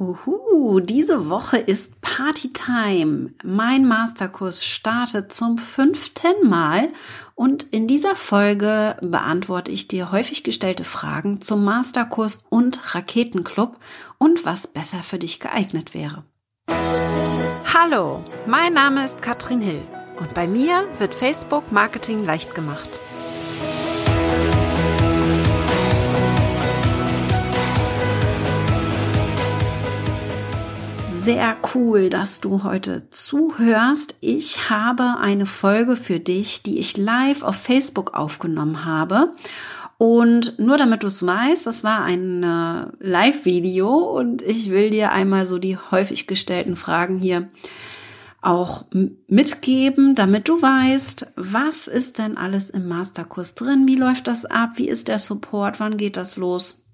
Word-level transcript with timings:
Uhu, 0.00 0.78
diese 0.78 1.28
Woche 1.28 1.56
ist 1.56 2.00
Partytime. 2.00 3.30
Mein 3.42 3.84
Masterkurs 3.84 4.64
startet 4.64 5.32
zum 5.32 5.58
fünften 5.58 6.48
Mal 6.48 6.88
und 7.34 7.64
in 7.64 7.88
dieser 7.88 8.14
Folge 8.14 8.96
beantworte 9.00 9.72
ich 9.72 9.88
dir 9.88 10.12
häufig 10.12 10.44
gestellte 10.44 10.84
Fragen 10.84 11.40
zum 11.40 11.64
Masterkurs 11.64 12.44
und 12.48 12.94
Raketenclub 12.94 13.76
und 14.18 14.44
was 14.44 14.68
besser 14.68 15.02
für 15.02 15.18
dich 15.18 15.40
geeignet 15.40 15.94
wäre. 15.94 16.22
Hallo, 17.74 18.22
mein 18.46 18.74
Name 18.74 19.04
ist 19.04 19.20
Katrin 19.20 19.60
Hill 19.60 19.82
und 20.20 20.32
bei 20.32 20.46
mir 20.46 20.86
wird 20.98 21.12
Facebook 21.14 21.72
Marketing 21.72 22.24
leicht 22.24 22.54
gemacht. 22.54 23.00
Sehr 31.28 31.58
cool, 31.74 32.08
dass 32.08 32.40
du 32.40 32.62
heute 32.62 33.10
zuhörst. 33.10 34.16
Ich 34.22 34.70
habe 34.70 35.18
eine 35.20 35.44
Folge 35.44 35.94
für 35.94 36.20
dich, 36.20 36.62
die 36.62 36.78
ich 36.78 36.96
live 36.96 37.42
auf 37.42 37.56
Facebook 37.56 38.14
aufgenommen 38.14 38.86
habe. 38.86 39.34
Und 39.98 40.58
nur 40.58 40.78
damit 40.78 41.02
du 41.02 41.06
es 41.08 41.26
weißt, 41.26 41.66
das 41.66 41.84
war 41.84 42.02
ein 42.02 42.42
äh, 42.42 42.86
Live-Video 43.00 43.94
und 43.94 44.40
ich 44.40 44.70
will 44.70 44.88
dir 44.88 45.12
einmal 45.12 45.44
so 45.44 45.58
die 45.58 45.76
häufig 45.76 46.26
gestellten 46.26 46.76
Fragen 46.76 47.18
hier 47.18 47.50
auch 48.40 48.86
mitgeben, 49.26 50.14
damit 50.14 50.48
du 50.48 50.62
weißt, 50.62 51.34
was 51.36 51.88
ist 51.88 52.16
denn 52.16 52.38
alles 52.38 52.70
im 52.70 52.88
Masterkurs 52.88 53.54
drin, 53.54 53.86
wie 53.86 53.96
läuft 53.96 54.28
das 54.28 54.46
ab, 54.46 54.70
wie 54.76 54.88
ist 54.88 55.08
der 55.08 55.18
Support, 55.18 55.78
wann 55.78 55.98
geht 55.98 56.16
das 56.16 56.38
los, 56.38 56.86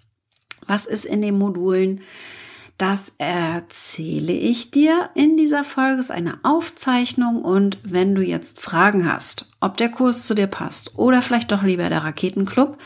was 0.67 0.87
ist 0.87 1.05
in 1.05 1.23
den 1.23 1.39
Modulen, 1.39 2.01
das 2.79 3.13
erzähle 3.19 4.33
ich 4.33 4.71
dir 4.71 5.11
in 5.15 5.37
dieser 5.37 5.63
Folge. 5.63 6.01
Es 6.01 6.07
ist 6.07 6.11
eine 6.11 6.39
Aufzeichnung 6.43 7.43
und 7.43 7.79
wenn 7.85 8.15
du 8.15 8.23
jetzt 8.23 8.61
Fragen 8.61 9.11
hast, 9.11 9.49
ob 9.61 9.77
der 9.77 9.91
Kurs 9.91 10.23
zu 10.27 10.35
dir 10.35 10.49
passt 10.49 10.99
oder 10.99 11.23
vielleicht 11.23 11.53
doch 11.53 11.63
lieber 11.63 11.89
der 11.89 12.03
Raketenclub, 12.03 12.79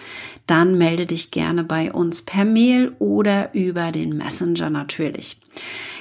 dann 0.46 0.76
melde 0.76 1.06
dich 1.06 1.30
gerne 1.30 1.64
bei 1.64 1.92
uns 1.92 2.22
per 2.22 2.44
Mail 2.44 2.94
oder 2.98 3.54
über 3.54 3.92
den 3.92 4.16
Messenger 4.16 4.70
natürlich. 4.70 5.40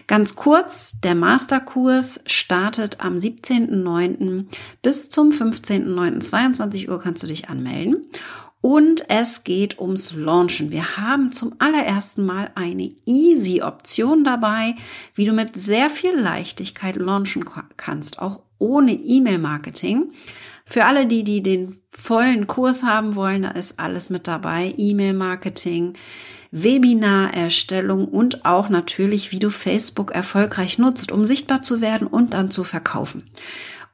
Ganz 0.07 0.35
kurz, 0.37 1.01
der 1.01 1.15
Masterkurs 1.15 2.21
startet 2.25 3.01
am 3.01 3.17
17.09. 3.17 4.45
bis 4.81 5.09
zum 5.09 5.31
15.09. 5.31 6.87
Uhr 6.87 6.99
kannst 6.99 7.23
du 7.23 7.27
dich 7.27 7.49
anmelden. 7.49 8.05
Und 8.61 9.09
es 9.09 9.43
geht 9.43 9.79
ums 9.79 10.13
Launchen. 10.13 10.71
Wir 10.71 10.97
haben 10.97 11.31
zum 11.31 11.53
allerersten 11.59 12.25
Mal 12.25 12.51
eine 12.55 12.91
Easy-Option 13.05 14.23
dabei, 14.23 14.75
wie 15.13 15.25
du 15.25 15.33
mit 15.33 15.55
sehr 15.55 15.89
viel 15.89 16.15
Leichtigkeit 16.15 16.95
launchen 16.95 17.45
kannst, 17.77 18.19
auch 18.19 18.41
ohne 18.57 18.93
E-Mail-Marketing. 18.93 20.11
Für 20.65 20.85
alle, 20.85 21.05
die, 21.05 21.23
die 21.23 21.41
den 21.41 21.79
vollen 21.91 22.47
Kurs 22.47 22.83
haben 22.83 23.15
wollen, 23.15 23.43
da 23.43 23.51
ist 23.51 23.79
alles 23.79 24.09
mit 24.09 24.27
dabei. 24.27 24.73
E-Mail-Marketing, 24.75 25.93
Webinarerstellung 26.51 28.07
und 28.07 28.45
auch 28.45 28.69
natürlich, 28.69 29.31
wie 29.31 29.39
du 29.39 29.49
Facebook 29.49 30.11
erfolgreich 30.11 30.77
nutzt, 30.77 31.11
um 31.11 31.25
sichtbar 31.25 31.61
zu 31.61 31.79
werden 31.79 32.07
und 32.07 32.33
dann 32.33 32.51
zu 32.51 32.63
verkaufen. 32.63 33.29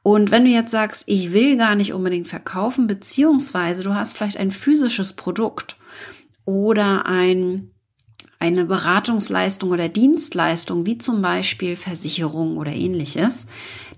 Und 0.04 0.30
wenn 0.30 0.44
du 0.44 0.50
jetzt 0.50 0.70
sagst, 0.70 1.04
ich 1.06 1.32
will 1.32 1.56
gar 1.56 1.74
nicht 1.74 1.94
unbedingt 1.94 2.28
verkaufen, 2.28 2.86
beziehungsweise 2.86 3.82
du 3.82 3.94
hast 3.94 4.14
vielleicht 4.14 4.36
ein 4.36 4.50
physisches 4.50 5.14
Produkt 5.14 5.76
oder 6.44 7.06
ein, 7.06 7.70
eine 8.38 8.66
Beratungsleistung 8.66 9.70
oder 9.70 9.88
Dienstleistung, 9.88 10.84
wie 10.84 10.98
zum 10.98 11.22
Beispiel 11.22 11.74
Versicherung 11.74 12.58
oder 12.58 12.70
ähnliches, 12.70 13.46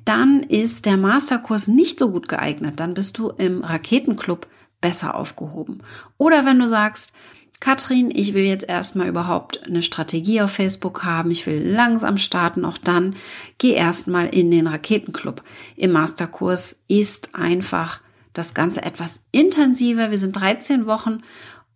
dann 0.05 0.45
ist 0.45 0.87
der 0.87 0.97
Masterkurs 0.97 1.67
nicht 1.67 1.99
so 1.99 2.13
gut 2.13 2.29
geeignet. 2.29 2.79
Dann 2.79 2.95
bist 2.95 3.19
du 3.19 3.31
im 3.31 3.65
Raketenclub 3.65 4.47
besser 4.81 5.17
aufgehoben. 5.17 5.83
Oder 6.19 6.45
wenn 6.45 6.61
du 6.61 6.69
sagst, 6.69 7.15
Katrin, 7.61 8.11
ich 8.15 8.35
will 8.35 8.45
jetzt 8.45 8.69
erstmal 8.69 9.09
überhaupt 9.09 9.65
eine 9.65 9.83
Strategie 9.83 10.43
auf 10.43 10.53
Facebook 10.53 11.05
haben. 11.05 11.31
Ich 11.31 11.47
will 11.47 11.63
langsam 11.63 12.19
starten. 12.19 12.65
Auch 12.65 12.79
dann 12.79 13.17
geh 13.59 13.73
erstmal 13.73 14.29
in 14.29 14.51
den 14.51 14.67
Raketenclub. 14.67 15.43
Im 15.75 15.93
Masterkurs 15.93 16.81
ist 16.87 17.35
einfach 17.35 18.01
das 18.35 18.53
Ganze 18.53 18.83
etwas 18.83 19.21
intensiver. 19.33 20.11
Wir 20.11 20.19
sind 20.19 20.37
13 20.37 20.87
Wochen 20.87 21.23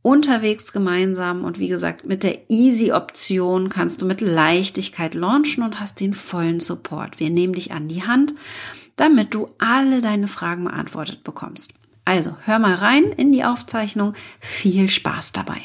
unterwegs 0.03 0.73
gemeinsam 0.73 1.45
und 1.45 1.59
wie 1.59 1.69
gesagt, 1.69 2.07
mit 2.07 2.23
der 2.23 2.51
Easy-Option 2.51 3.69
kannst 3.69 4.01
du 4.01 4.07
mit 4.07 4.21
Leichtigkeit 4.21 5.15
launchen 5.15 5.63
und 5.63 5.81
hast 5.81 6.01
den 6.01 6.15
vollen 6.15 6.61
Support. 6.61 7.21
Wir 7.21 7.31
nehmen 7.31 7.53
dich 7.55 7.73
an 7.73 7.89
die 7.89 8.07
Hand, 8.07 8.35
damit 8.97 9.35
du 9.35 9.49
alle 9.59 10.01
deine 10.01 10.29
Fragen 10.29 10.65
beantwortet 10.65 11.25
bekommst. 11.25 11.75
Also 12.11 12.37
hör 12.45 12.59
mal 12.59 12.75
rein 12.75 13.13
in 13.13 13.31
die 13.31 13.45
Aufzeichnung. 13.45 14.15
Viel 14.41 14.89
Spaß 14.89 15.31
dabei. 15.31 15.61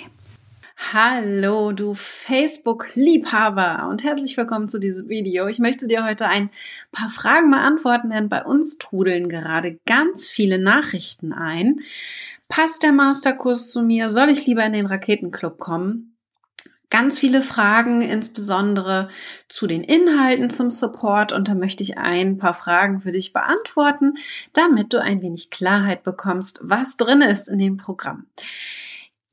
Hallo, 0.94 1.72
du 1.72 1.96
Facebook-Liebhaber 1.96 3.88
und 3.90 4.04
herzlich 4.04 4.38
willkommen 4.38 4.70
zu 4.70 4.78
diesem 4.78 5.10
Video. 5.10 5.48
Ich 5.48 5.58
möchte 5.58 5.88
dir 5.88 6.06
heute 6.06 6.28
ein 6.28 6.52
paar 6.92 7.10
Fragen 7.10 7.50
beantworten, 7.50 8.12
denn 8.12 8.30
bei 8.30 8.44
uns 8.44 8.78
trudeln 8.78 9.28
gerade 9.28 9.80
ganz 9.88 10.30
viele 10.30 10.60
Nachrichten 10.60 11.34
ein. 11.34 11.78
Passt 12.48 12.84
der 12.84 12.92
Masterkurs 12.92 13.70
zu 13.70 13.82
mir? 13.82 14.10
Soll 14.10 14.30
ich 14.30 14.46
lieber 14.46 14.64
in 14.64 14.74
den 14.74 14.86
Raketenclub 14.86 15.58
kommen? 15.58 16.15
Ganz 16.90 17.19
viele 17.19 17.41
Fragen, 17.41 18.01
insbesondere 18.01 19.09
zu 19.47 19.68
den 19.68 19.84
Inhalten 19.84 20.50
zum 20.50 20.72
Support. 20.72 21.31
Und 21.34 21.47
da 21.47 21.56
möchte 21.56 21.84
ich 21.84 21.97
ein 21.97 22.38
paar 22.38 22.53
Fragen 22.53 23.01
für 23.01 23.12
dich 23.12 23.34
beantworten, 23.34 24.16
damit 24.53 24.94
du 24.94 25.01
ein 25.01 25.22
wenig 25.22 25.50
Klarheit 25.50 26.03
bekommst, 26.03 26.59
was 26.62 26.97
drin 26.97 27.22
ist 27.22 27.50
in 27.50 27.59
dem 27.59 27.78
Programm. 27.78 28.28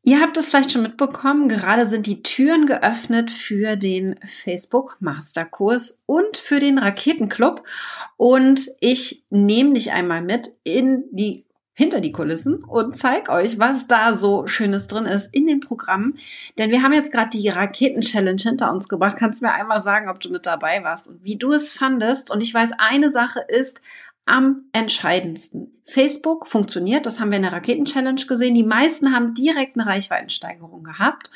Ihr 0.04 0.20
habt 0.20 0.36
es 0.36 0.46
vielleicht 0.46 0.72
schon 0.72 0.82
mitbekommen, 0.82 1.48
gerade 1.48 1.86
sind 1.86 2.06
die 2.06 2.24
Türen 2.24 2.66
geöffnet 2.66 3.30
für 3.30 3.76
den 3.76 4.18
Facebook 4.24 4.96
Masterkurs 4.98 6.02
und 6.06 6.36
für 6.36 6.58
den 6.58 6.78
Raketenclub. 6.78 7.62
Und 8.16 8.66
ich 8.80 9.24
nehme 9.30 9.74
dich 9.74 9.92
einmal 9.92 10.20
mit 10.20 10.48
in 10.64 11.04
die 11.12 11.44
hinter 11.74 12.00
die 12.00 12.12
Kulissen 12.12 12.62
und 12.64 12.96
zeig 12.96 13.28
euch, 13.30 13.58
was 13.58 13.86
da 13.86 14.12
so 14.12 14.46
Schönes 14.46 14.88
drin 14.88 15.06
ist 15.06 15.34
in 15.34 15.46
den 15.46 15.60
Programmen. 15.60 16.18
Denn 16.58 16.70
wir 16.70 16.82
haben 16.82 16.92
jetzt 16.92 17.12
gerade 17.12 17.30
die 17.30 17.48
Raketen-Challenge 17.48 18.42
hinter 18.42 18.70
uns 18.72 18.88
gebracht. 18.88 19.16
Kannst 19.18 19.42
mir 19.42 19.52
einmal 19.52 19.80
sagen, 19.80 20.08
ob 20.08 20.20
du 20.20 20.30
mit 20.30 20.44
dabei 20.44 20.84
warst 20.84 21.08
und 21.08 21.24
wie 21.24 21.36
du 21.36 21.52
es 21.52 21.72
fandest? 21.72 22.30
Und 22.30 22.42
ich 22.42 22.52
weiß, 22.52 22.72
eine 22.78 23.10
Sache 23.10 23.40
ist 23.48 23.80
am 24.26 24.66
entscheidendsten. 24.72 25.82
Facebook 25.84 26.46
funktioniert, 26.46 27.06
das 27.06 27.18
haben 27.18 27.30
wir 27.30 27.36
in 27.36 27.42
der 27.42 27.52
Raketen-Challenge 27.52 28.24
gesehen. 28.26 28.54
Die 28.54 28.62
meisten 28.62 29.14
haben 29.14 29.34
direkt 29.34 29.76
eine 29.76 29.86
Reichweitensteigerung 29.86 30.84
gehabt. 30.84 31.30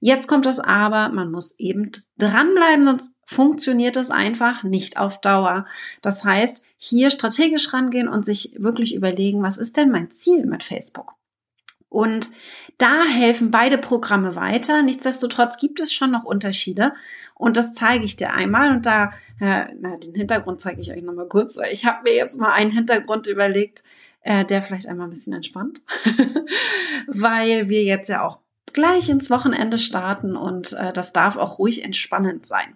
Jetzt 0.00 0.26
kommt 0.26 0.46
das 0.46 0.58
aber, 0.58 1.10
man 1.10 1.30
muss 1.30 1.58
eben 1.60 1.92
dranbleiben, 2.18 2.84
sonst 2.84 3.14
funktioniert 3.24 3.96
es 3.96 4.10
einfach 4.10 4.64
nicht 4.64 4.98
auf 4.98 5.20
Dauer. 5.20 5.66
Das 6.00 6.24
heißt, 6.24 6.64
hier 6.84 7.10
strategisch 7.10 7.72
rangehen 7.72 8.08
und 8.08 8.24
sich 8.24 8.56
wirklich 8.58 8.96
überlegen, 8.96 9.40
was 9.40 9.56
ist 9.56 9.76
denn 9.76 9.92
mein 9.92 10.10
Ziel 10.10 10.46
mit 10.46 10.64
Facebook? 10.64 11.14
Und 11.88 12.30
da 12.76 13.04
helfen 13.04 13.52
beide 13.52 13.78
Programme 13.78 14.34
weiter. 14.34 14.82
Nichtsdestotrotz 14.82 15.58
gibt 15.58 15.78
es 15.78 15.92
schon 15.92 16.10
noch 16.10 16.24
Unterschiede. 16.24 16.92
Und 17.36 17.56
das 17.56 17.72
zeige 17.72 18.04
ich 18.04 18.16
dir 18.16 18.32
einmal. 18.32 18.72
Und 18.72 18.84
da, 18.84 19.12
äh, 19.40 19.66
na, 19.78 19.96
den 19.96 20.16
Hintergrund 20.16 20.60
zeige 20.60 20.80
ich 20.80 20.90
euch 20.90 21.04
nochmal 21.04 21.28
kurz, 21.28 21.56
weil 21.56 21.72
ich 21.72 21.86
habe 21.86 22.02
mir 22.02 22.16
jetzt 22.16 22.40
mal 22.40 22.50
einen 22.50 22.72
Hintergrund 22.72 23.28
überlegt, 23.28 23.84
äh, 24.22 24.44
der 24.44 24.60
vielleicht 24.60 24.88
einmal 24.88 25.06
ein 25.06 25.10
bisschen 25.10 25.34
entspannt. 25.34 25.82
weil 27.06 27.68
wir 27.68 27.84
jetzt 27.84 28.08
ja 28.08 28.26
auch 28.26 28.41
gleich 28.74 29.08
ins 29.08 29.30
Wochenende 29.30 29.78
starten 29.78 30.36
und 30.36 30.72
äh, 30.72 30.92
das 30.92 31.12
darf 31.12 31.36
auch 31.36 31.58
ruhig 31.58 31.84
entspannend 31.84 32.46
sein. 32.46 32.74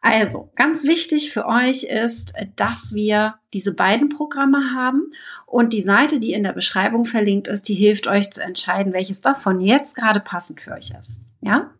Also, 0.00 0.50
ganz 0.54 0.84
wichtig 0.84 1.32
für 1.32 1.46
euch 1.46 1.84
ist, 1.84 2.34
dass 2.54 2.94
wir 2.94 3.36
diese 3.52 3.74
beiden 3.74 4.08
Programme 4.08 4.72
haben 4.74 5.10
und 5.46 5.72
die 5.72 5.82
Seite, 5.82 6.20
die 6.20 6.32
in 6.32 6.42
der 6.42 6.52
Beschreibung 6.52 7.04
verlinkt 7.04 7.48
ist, 7.48 7.68
die 7.68 7.74
hilft 7.74 8.06
euch 8.06 8.30
zu 8.30 8.42
entscheiden, 8.42 8.92
welches 8.92 9.20
davon 9.20 9.60
jetzt 9.60 9.96
gerade 9.96 10.20
passend 10.20 10.60
für 10.60 10.72
euch 10.72 10.92
ist. 10.96 11.28
Ja? 11.40 11.70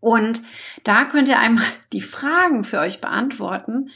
Und 0.00 0.42
da 0.84 1.04
könnt 1.04 1.28
ihr 1.28 1.38
einmal 1.38 1.64
die 1.92 2.00
Fragen 2.00 2.64
für 2.64 2.78
euch 2.78 3.00
beantworten, 3.00 3.90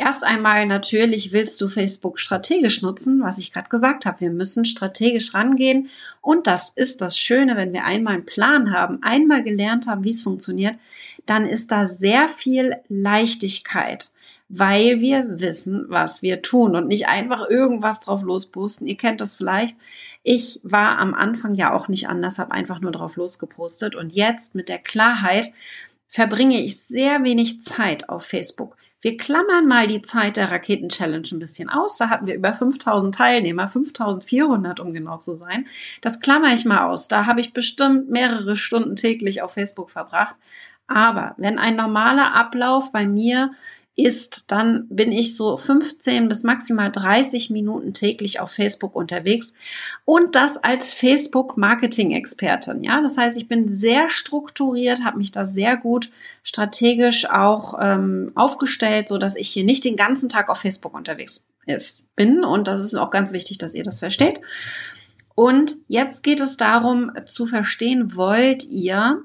Erst 0.00 0.22
einmal 0.22 0.64
natürlich 0.64 1.32
willst 1.32 1.60
du 1.60 1.66
Facebook 1.66 2.20
strategisch 2.20 2.82
nutzen, 2.82 3.20
was 3.20 3.38
ich 3.38 3.52
gerade 3.52 3.68
gesagt 3.68 4.06
habe. 4.06 4.20
Wir 4.20 4.30
müssen 4.30 4.64
strategisch 4.64 5.34
rangehen 5.34 5.90
und 6.20 6.46
das 6.46 6.70
ist 6.70 7.00
das 7.00 7.18
Schöne, 7.18 7.56
wenn 7.56 7.72
wir 7.72 7.84
einmal 7.84 8.14
einen 8.14 8.24
Plan 8.24 8.72
haben, 8.72 9.02
einmal 9.02 9.42
gelernt 9.42 9.88
haben, 9.88 10.04
wie 10.04 10.10
es 10.10 10.22
funktioniert, 10.22 10.76
dann 11.26 11.48
ist 11.48 11.72
da 11.72 11.88
sehr 11.88 12.28
viel 12.28 12.76
Leichtigkeit, 12.88 14.10
weil 14.48 15.00
wir 15.00 15.24
wissen, 15.40 15.86
was 15.88 16.22
wir 16.22 16.42
tun 16.42 16.76
und 16.76 16.86
nicht 16.86 17.08
einfach 17.08 17.50
irgendwas 17.50 17.98
drauf 17.98 18.22
losposten. 18.22 18.86
Ihr 18.86 18.96
kennt 18.96 19.20
das 19.20 19.34
vielleicht. 19.34 19.76
Ich 20.22 20.60
war 20.62 20.98
am 20.98 21.12
Anfang 21.12 21.56
ja 21.56 21.72
auch 21.72 21.88
nicht 21.88 22.08
anders, 22.08 22.38
habe 22.38 22.52
einfach 22.52 22.80
nur 22.80 22.92
drauf 22.92 23.16
losgepostet 23.16 23.96
und 23.96 24.12
jetzt 24.12 24.54
mit 24.54 24.68
der 24.68 24.78
Klarheit, 24.78 25.50
verbringe 26.06 26.62
ich 26.62 26.80
sehr 26.80 27.24
wenig 27.24 27.62
Zeit 27.62 28.08
auf 28.08 28.24
Facebook. 28.24 28.76
Wir 29.00 29.16
klammern 29.16 29.66
mal 29.66 29.86
die 29.86 30.02
Zeit 30.02 30.36
der 30.36 30.50
Raketen-Challenge 30.50 31.28
ein 31.30 31.38
bisschen 31.38 31.70
aus. 31.70 31.98
Da 31.98 32.10
hatten 32.10 32.26
wir 32.26 32.34
über 32.34 32.52
5000 32.52 33.14
Teilnehmer, 33.14 33.68
5400 33.68 34.80
um 34.80 34.92
genau 34.92 35.18
zu 35.18 35.34
sein. 35.34 35.66
Das 36.00 36.18
klammer 36.18 36.52
ich 36.52 36.64
mal 36.64 36.86
aus. 36.86 37.06
Da 37.06 37.26
habe 37.26 37.40
ich 37.40 37.52
bestimmt 37.52 38.10
mehrere 38.10 38.56
Stunden 38.56 38.96
täglich 38.96 39.40
auf 39.42 39.52
Facebook 39.52 39.90
verbracht. 39.90 40.34
Aber 40.88 41.34
wenn 41.36 41.58
ein 41.58 41.76
normaler 41.76 42.34
Ablauf 42.34 42.90
bei 42.90 43.06
mir 43.06 43.52
ist, 43.98 44.44
dann 44.46 44.86
bin 44.88 45.10
ich 45.10 45.34
so 45.34 45.56
15 45.56 46.28
bis 46.28 46.44
maximal 46.44 46.92
30 46.92 47.50
Minuten 47.50 47.92
täglich 47.92 48.38
auf 48.38 48.52
Facebook 48.52 48.94
unterwegs 48.94 49.52
und 50.04 50.36
das 50.36 50.56
als 50.56 50.92
Facebook-Marketing-Expertin. 50.92 52.84
Ja, 52.84 53.02
das 53.02 53.18
heißt, 53.18 53.36
ich 53.36 53.48
bin 53.48 53.68
sehr 53.68 54.08
strukturiert, 54.08 55.04
habe 55.04 55.18
mich 55.18 55.32
da 55.32 55.44
sehr 55.44 55.76
gut 55.76 56.10
strategisch 56.44 57.28
auch 57.28 57.74
ähm, 57.80 58.30
aufgestellt, 58.36 59.08
so 59.08 59.18
dass 59.18 59.34
ich 59.34 59.48
hier 59.48 59.64
nicht 59.64 59.84
den 59.84 59.96
ganzen 59.96 60.28
Tag 60.28 60.48
auf 60.48 60.58
Facebook 60.58 60.94
unterwegs 60.94 61.48
ist, 61.66 62.04
bin 62.14 62.44
und 62.44 62.68
das 62.68 62.78
ist 62.80 62.94
auch 62.94 63.10
ganz 63.10 63.32
wichtig, 63.32 63.58
dass 63.58 63.74
ihr 63.74 63.82
das 63.82 63.98
versteht. 63.98 64.40
Und 65.34 65.74
jetzt 65.88 66.22
geht 66.22 66.40
es 66.40 66.56
darum 66.56 67.12
zu 67.26 67.46
verstehen, 67.46 68.16
wollt 68.16 68.64
ihr 68.64 69.22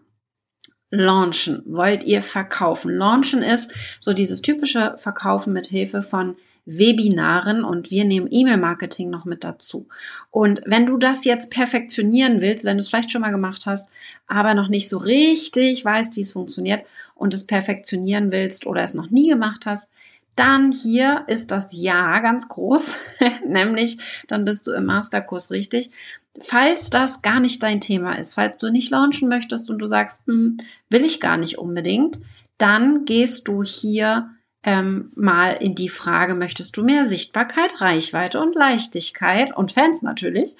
launchen? 0.94 1.63
Wollt 1.66 2.04
ihr 2.04 2.22
verkaufen? 2.22 2.95
Launchen 2.95 3.42
ist 3.42 3.74
so 4.00 4.13
dieses 4.13 4.42
typische 4.42 4.95
Verkaufen 4.98 5.51
mit 5.51 5.66
Hilfe 5.66 6.01
von 6.04 6.36
Webinaren 6.66 7.66
und 7.66 7.92
wir 7.92 8.06
nehmen 8.06 8.28
E-Mail-Marketing 8.30 9.10
noch 9.10 9.25
mit 9.25 9.44
dazu. 9.44 9.88
Und 10.31 10.62
wenn 10.66 10.86
du 10.86 10.98
das 10.98 11.25
jetzt 11.25 11.50
perfektionieren 11.50 12.40
willst, 12.42 12.63
wenn 12.63 12.78
du 12.78 12.81
es 12.81 12.90
vielleicht 12.90 13.12
schon 13.12 13.22
mal 13.22 13.31
gemacht 13.31 13.66
hast, 13.66 13.92
aber 14.28 14.54
noch 14.54 14.69
nicht 14.69 14.88
so 14.88 14.98
richtig 14.98 15.84
weißt, 15.84 16.16
wie 16.16 16.22
es 16.22 16.31
funktioniert 16.31 16.86
und 17.16 17.34
es 17.34 17.48
perfektionieren 17.48 18.31
willst 18.31 18.66
oder 18.66 18.81
es 18.81 18.94
noch 18.94 19.10
nie 19.10 19.28
gemacht 19.28 19.66
hast, 19.66 19.92
dann 20.36 20.72
hier 20.72 21.25
ist 21.28 21.51
das 21.51 21.69
Ja 21.72 22.19
ganz 22.19 22.48
groß, 22.48 22.96
nämlich 23.48 23.98
dann 24.28 24.46
bist 24.46 24.66
du 24.68 24.72
im 24.72 24.86
Masterkurs 24.86 25.51
richtig. 25.51 25.92
Falls 26.39 26.89
das 26.89 27.21
gar 27.21 27.39
nicht 27.39 27.62
dein 27.62 27.80
Thema 27.80 28.13
ist, 28.13 28.33
falls 28.33 28.57
du 28.57 28.71
nicht 28.71 28.89
launchen 28.89 29.30
möchtest 29.30 29.69
und 29.69 29.80
du 29.80 29.85
sagst, 29.85 30.25
hm, 30.25 30.57
will 30.89 31.06
ich 31.06 31.19
gar 31.19 31.38
nicht 31.38 31.59
unbedingt, 31.59 32.19
dann 32.57 33.06
gehst 33.06 33.47
du 33.47 33.63
hier 33.63 34.30
ähm, 34.63 35.12
mal 35.15 35.51
in 35.51 35.75
die 35.75 35.89
Frage, 35.89 36.35
möchtest 36.35 36.77
du 36.77 36.83
mehr 36.83 37.03
Sichtbarkeit, 37.03 37.81
Reichweite 37.81 38.39
und 38.39 38.56
Leichtigkeit 38.56 39.56
und 39.56 39.74
Fans 39.74 40.01
natürlich, 40.01 40.56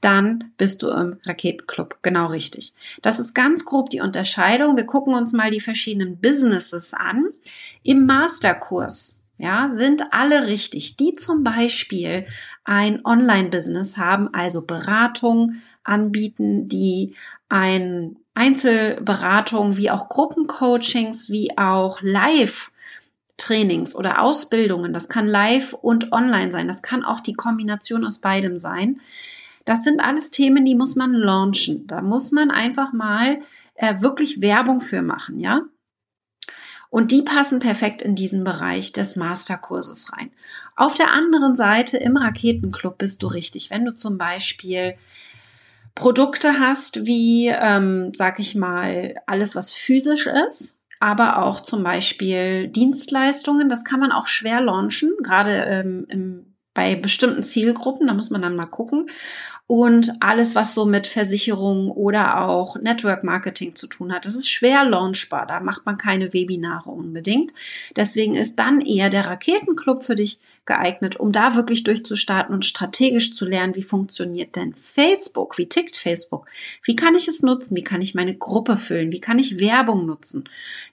dann 0.00 0.52
bist 0.56 0.82
du 0.82 0.90
im 0.90 1.18
Raketenclub 1.24 1.98
genau 2.02 2.26
richtig. 2.26 2.72
Das 3.02 3.18
ist 3.18 3.34
ganz 3.34 3.64
grob 3.64 3.90
die 3.90 4.00
Unterscheidung. 4.00 4.76
Wir 4.76 4.86
gucken 4.86 5.14
uns 5.14 5.32
mal 5.32 5.50
die 5.50 5.60
verschiedenen 5.60 6.18
Businesses 6.20 6.94
an. 6.94 7.26
Im 7.82 8.06
Masterkurs 8.06 9.18
ja, 9.38 9.68
sind 9.68 10.02
alle 10.12 10.46
richtig, 10.46 10.96
die 10.96 11.14
zum 11.16 11.42
Beispiel 11.42 12.26
ein 12.68 13.04
Online-Business 13.04 13.96
haben, 13.96 14.32
also 14.34 14.62
Beratung 14.62 15.54
anbieten, 15.84 16.68
die 16.68 17.14
ein 17.48 18.16
Einzelberatung 18.34 19.78
wie 19.78 19.90
auch 19.90 20.08
Gruppencoachings, 20.10 21.30
wie 21.30 21.56
auch 21.56 22.02
Live 22.02 22.70
Trainings 23.38 23.96
oder 23.96 24.20
Ausbildungen, 24.22 24.92
das 24.92 25.08
kann 25.08 25.26
live 25.26 25.72
und 25.72 26.12
online 26.12 26.52
sein, 26.52 26.68
das 26.68 26.82
kann 26.82 27.04
auch 27.04 27.20
die 27.20 27.34
Kombination 27.34 28.04
aus 28.04 28.18
beidem 28.18 28.56
sein. 28.56 29.00
Das 29.64 29.84
sind 29.84 30.00
alles 30.00 30.30
Themen, 30.30 30.64
die 30.64 30.74
muss 30.74 30.96
man 30.96 31.12
launchen. 31.12 31.86
Da 31.86 32.02
muss 32.02 32.32
man 32.32 32.50
einfach 32.50 32.92
mal 32.92 33.38
äh, 33.74 34.00
wirklich 34.00 34.40
Werbung 34.40 34.80
für 34.80 35.02
machen, 35.02 35.40
ja? 35.40 35.62
Und 36.90 37.10
die 37.12 37.22
passen 37.22 37.58
perfekt 37.58 38.00
in 38.00 38.14
diesen 38.14 38.44
Bereich 38.44 38.92
des 38.92 39.14
Masterkurses 39.14 40.12
rein. 40.12 40.30
Auf 40.74 40.94
der 40.94 41.12
anderen 41.12 41.54
Seite 41.54 41.98
im 41.98 42.16
Raketenclub 42.16 42.96
bist 42.96 43.22
du 43.22 43.26
richtig. 43.26 43.70
Wenn 43.70 43.84
du 43.84 43.94
zum 43.94 44.16
Beispiel 44.16 44.94
Produkte 45.94 46.60
hast, 46.60 47.06
wie, 47.06 47.48
ähm, 47.48 48.12
sag 48.14 48.38
ich 48.38 48.54
mal, 48.54 49.16
alles, 49.26 49.54
was 49.54 49.72
physisch 49.72 50.26
ist, 50.26 50.82
aber 51.00 51.42
auch 51.42 51.60
zum 51.60 51.82
Beispiel 51.82 52.68
Dienstleistungen, 52.68 53.68
das 53.68 53.84
kann 53.84 54.00
man 54.00 54.12
auch 54.12 54.26
schwer 54.26 54.60
launchen, 54.60 55.12
gerade 55.22 55.64
ähm, 55.64 56.06
im, 56.08 56.54
bei 56.72 56.94
bestimmten 56.94 57.42
Zielgruppen, 57.42 58.06
da 58.06 58.14
muss 58.14 58.30
man 58.30 58.40
dann 58.40 58.56
mal 58.56 58.66
gucken 58.66 59.08
und 59.68 60.14
alles, 60.20 60.54
was 60.54 60.74
so 60.74 60.86
mit 60.86 61.06
Versicherung 61.06 61.90
oder 61.90 62.40
auch 62.48 62.76
Network 62.76 63.22
Marketing 63.22 63.76
zu 63.76 63.86
tun 63.86 64.12
hat. 64.12 64.24
Das 64.24 64.34
ist 64.34 64.48
schwer 64.48 64.82
launchbar. 64.86 65.46
Da 65.46 65.60
macht 65.60 65.84
man 65.84 65.98
keine 65.98 66.32
Webinare 66.32 66.90
unbedingt. 66.90 67.52
Deswegen 67.94 68.34
ist 68.34 68.58
dann 68.58 68.80
eher 68.80 69.10
der 69.10 69.26
Raketenclub 69.26 70.04
für 70.04 70.14
dich 70.14 70.40
geeignet, 70.68 71.16
um 71.16 71.32
da 71.32 71.56
wirklich 71.56 71.82
durchzustarten 71.82 72.54
und 72.54 72.64
strategisch 72.64 73.32
zu 73.32 73.44
lernen, 73.44 73.74
wie 73.74 73.82
funktioniert 73.82 74.54
denn 74.54 74.74
Facebook? 74.74 75.58
Wie 75.58 75.68
tickt 75.68 75.96
Facebook? 75.96 76.46
Wie 76.84 76.94
kann 76.94 77.16
ich 77.16 77.26
es 77.26 77.42
nutzen? 77.42 77.74
Wie 77.74 77.82
kann 77.82 78.00
ich 78.00 78.14
meine 78.14 78.36
Gruppe 78.36 78.76
füllen? 78.76 79.10
Wie 79.10 79.20
kann 79.20 79.40
ich 79.40 79.58
Werbung 79.58 80.06
nutzen? 80.06 80.44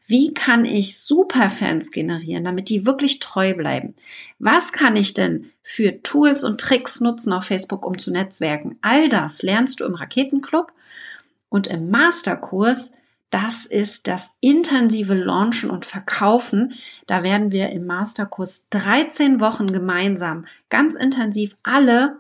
Wie 0.08 0.34
kann 0.34 0.66
ich 0.66 0.98
Superfans 0.98 1.92
generieren, 1.92 2.46
damit 2.46 2.70
die 2.70 2.88
wirklich 2.88 3.20
treu 3.20 3.54
bleiben? 3.54 3.94
Was 4.40 4.72
kann 4.72 4.96
ich 4.96 5.14
denn 5.14 5.52
für 5.62 6.02
Tools 6.02 6.44
und 6.44 6.60
Tricks 6.60 7.02
nutzen 7.02 7.34
auf 7.34 7.46
Facebook, 7.46 7.86
um 7.86 8.00
zu 8.00 8.12
netzwerken? 8.12 8.78
All 8.82 9.10
das 9.10 9.44
lernst 9.44 9.82
du 9.82 9.86
im 9.86 9.96
Raketenclub 9.96 10.72
und 11.50 11.68
im 11.68 11.92
Masterkurs 11.92 12.94
das 13.30 13.66
ist 13.66 14.08
das 14.08 14.32
intensive 14.40 15.14
Launchen 15.14 15.70
und 15.70 15.86
Verkaufen. 15.86 16.74
Da 17.08 17.24
werden 17.24 17.52
wir 17.52 17.70
im 17.70 17.86
Masterkurs 17.86 18.70
13 18.70 19.40
Wochen 19.40 19.74
gemeinsam 19.74 20.46
ganz 20.70 20.96
intensiv 20.96 21.58
alle 21.64 22.20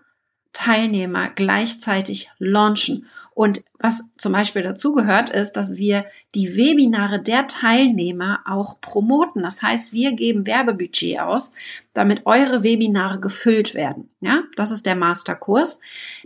Teilnehmer 0.55 1.29
gleichzeitig 1.35 2.29
launchen. 2.39 3.07
Und 3.33 3.63
was 3.77 4.03
zum 4.17 4.31
Beispiel 4.31 4.63
dazu 4.63 4.93
gehört, 4.93 5.29
ist, 5.29 5.53
dass 5.53 5.75
wir 5.75 6.05
die 6.33 6.55
Webinare 6.55 7.21
der 7.21 7.47
Teilnehmer 7.47 8.39
auch 8.45 8.79
promoten. 8.79 9.43
Das 9.43 9.61
heißt, 9.61 9.91
wir 9.91 10.13
geben 10.13 10.47
Werbebudget 10.47 11.19
aus, 11.19 11.51
damit 11.93 12.25
eure 12.25 12.63
Webinare 12.63 13.19
gefüllt 13.19 13.75
werden. 13.75 14.09
Ja, 14.21 14.43
das 14.55 14.71
ist 14.71 14.85
der 14.85 14.95
Masterkurs. 14.95 15.81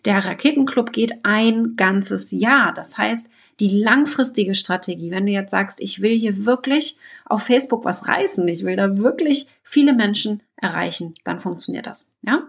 Der 0.06 0.24
Raketenclub 0.24 0.94
geht 0.94 1.26
ein 1.26 1.76
ganzes 1.76 2.30
Jahr. 2.30 2.72
Das 2.72 3.00
heißt, 3.00 3.32
die 3.60 3.70
langfristige 3.70 4.56
Strategie, 4.56 5.12
wenn 5.12 5.26
du 5.26 5.32
jetzt 5.32 5.52
sagst, 5.52 5.82
ich 5.82 6.02
will 6.02 6.18
hier 6.18 6.46
wirklich 6.46 6.98
auf 7.26 7.44
Facebook 7.44 7.86
was 7.86 8.08
reißen, 8.08 8.48
ich 8.48 8.64
will 8.64 8.76
da 8.76 8.98
wirklich 8.98 9.48
viele 9.64 9.94
Menschen 9.94 10.42
erreichen, 10.56 11.16
dann 11.24 11.40
funktioniert 11.40 11.86
das. 11.86 12.12
Ja? 12.22 12.48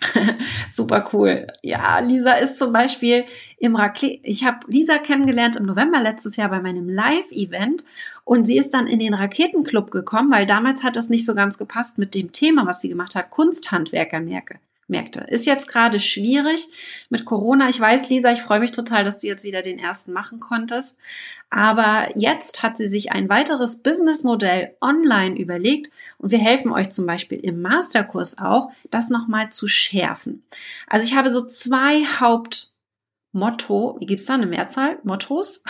Super 0.70 1.08
cool. 1.12 1.46
Ja, 1.62 1.98
Lisa 2.00 2.32
ist 2.34 2.56
zum 2.56 2.72
Beispiel 2.72 3.24
im 3.58 3.76
Rakete. 3.76 4.20
Ich 4.24 4.44
habe 4.44 4.58
Lisa 4.66 4.98
kennengelernt 4.98 5.56
im 5.56 5.66
November 5.66 6.00
letztes 6.00 6.36
Jahr 6.36 6.48
bei 6.48 6.60
meinem 6.60 6.88
Live-Event 6.88 7.84
und 8.24 8.44
sie 8.44 8.56
ist 8.56 8.74
dann 8.74 8.86
in 8.86 8.98
den 8.98 9.14
Raketenclub 9.14 9.90
gekommen, 9.90 10.30
weil 10.30 10.46
damals 10.46 10.82
hat 10.82 10.96
das 10.96 11.08
nicht 11.08 11.26
so 11.26 11.34
ganz 11.34 11.58
gepasst 11.58 11.98
mit 11.98 12.14
dem 12.14 12.32
Thema, 12.32 12.66
was 12.66 12.80
sie 12.80 12.88
gemacht 12.88 13.14
hat, 13.14 13.30
Kunsthandwerkermärkte. 13.30 14.58
Märkte. 14.88 15.20
Ist 15.20 15.46
jetzt 15.46 15.68
gerade 15.68 16.00
schwierig 16.00 16.66
mit 17.08 17.24
Corona. 17.24 17.68
Ich 17.68 17.80
weiß, 17.80 18.08
Lisa, 18.08 18.32
ich 18.32 18.42
freue 18.42 18.60
mich 18.60 18.72
total, 18.72 19.04
dass 19.04 19.18
du 19.18 19.26
jetzt 19.26 19.44
wieder 19.44 19.62
den 19.62 19.78
ersten 19.78 20.12
machen 20.12 20.40
konntest. 20.40 20.98
Aber 21.50 22.08
jetzt 22.16 22.62
hat 22.62 22.76
sie 22.76 22.86
sich 22.86 23.12
ein 23.12 23.28
weiteres 23.28 23.76
Businessmodell 23.76 24.74
online 24.80 25.38
überlegt 25.38 25.90
und 26.18 26.30
wir 26.30 26.38
helfen 26.38 26.72
euch 26.72 26.90
zum 26.92 27.06
Beispiel 27.06 27.38
im 27.38 27.60
Masterkurs 27.60 28.38
auch, 28.38 28.70
das 28.90 29.10
nochmal 29.10 29.50
zu 29.50 29.68
schärfen. 29.68 30.44
Also 30.86 31.06
ich 31.06 31.14
habe 31.14 31.30
so 31.30 31.44
zwei 31.46 32.04
Hauptmotto, 32.04 33.96
wie 34.00 34.06
gibt's 34.06 34.26
da 34.26 34.34
eine 34.34 34.46
Mehrzahl? 34.46 34.98
Mottos? 35.04 35.62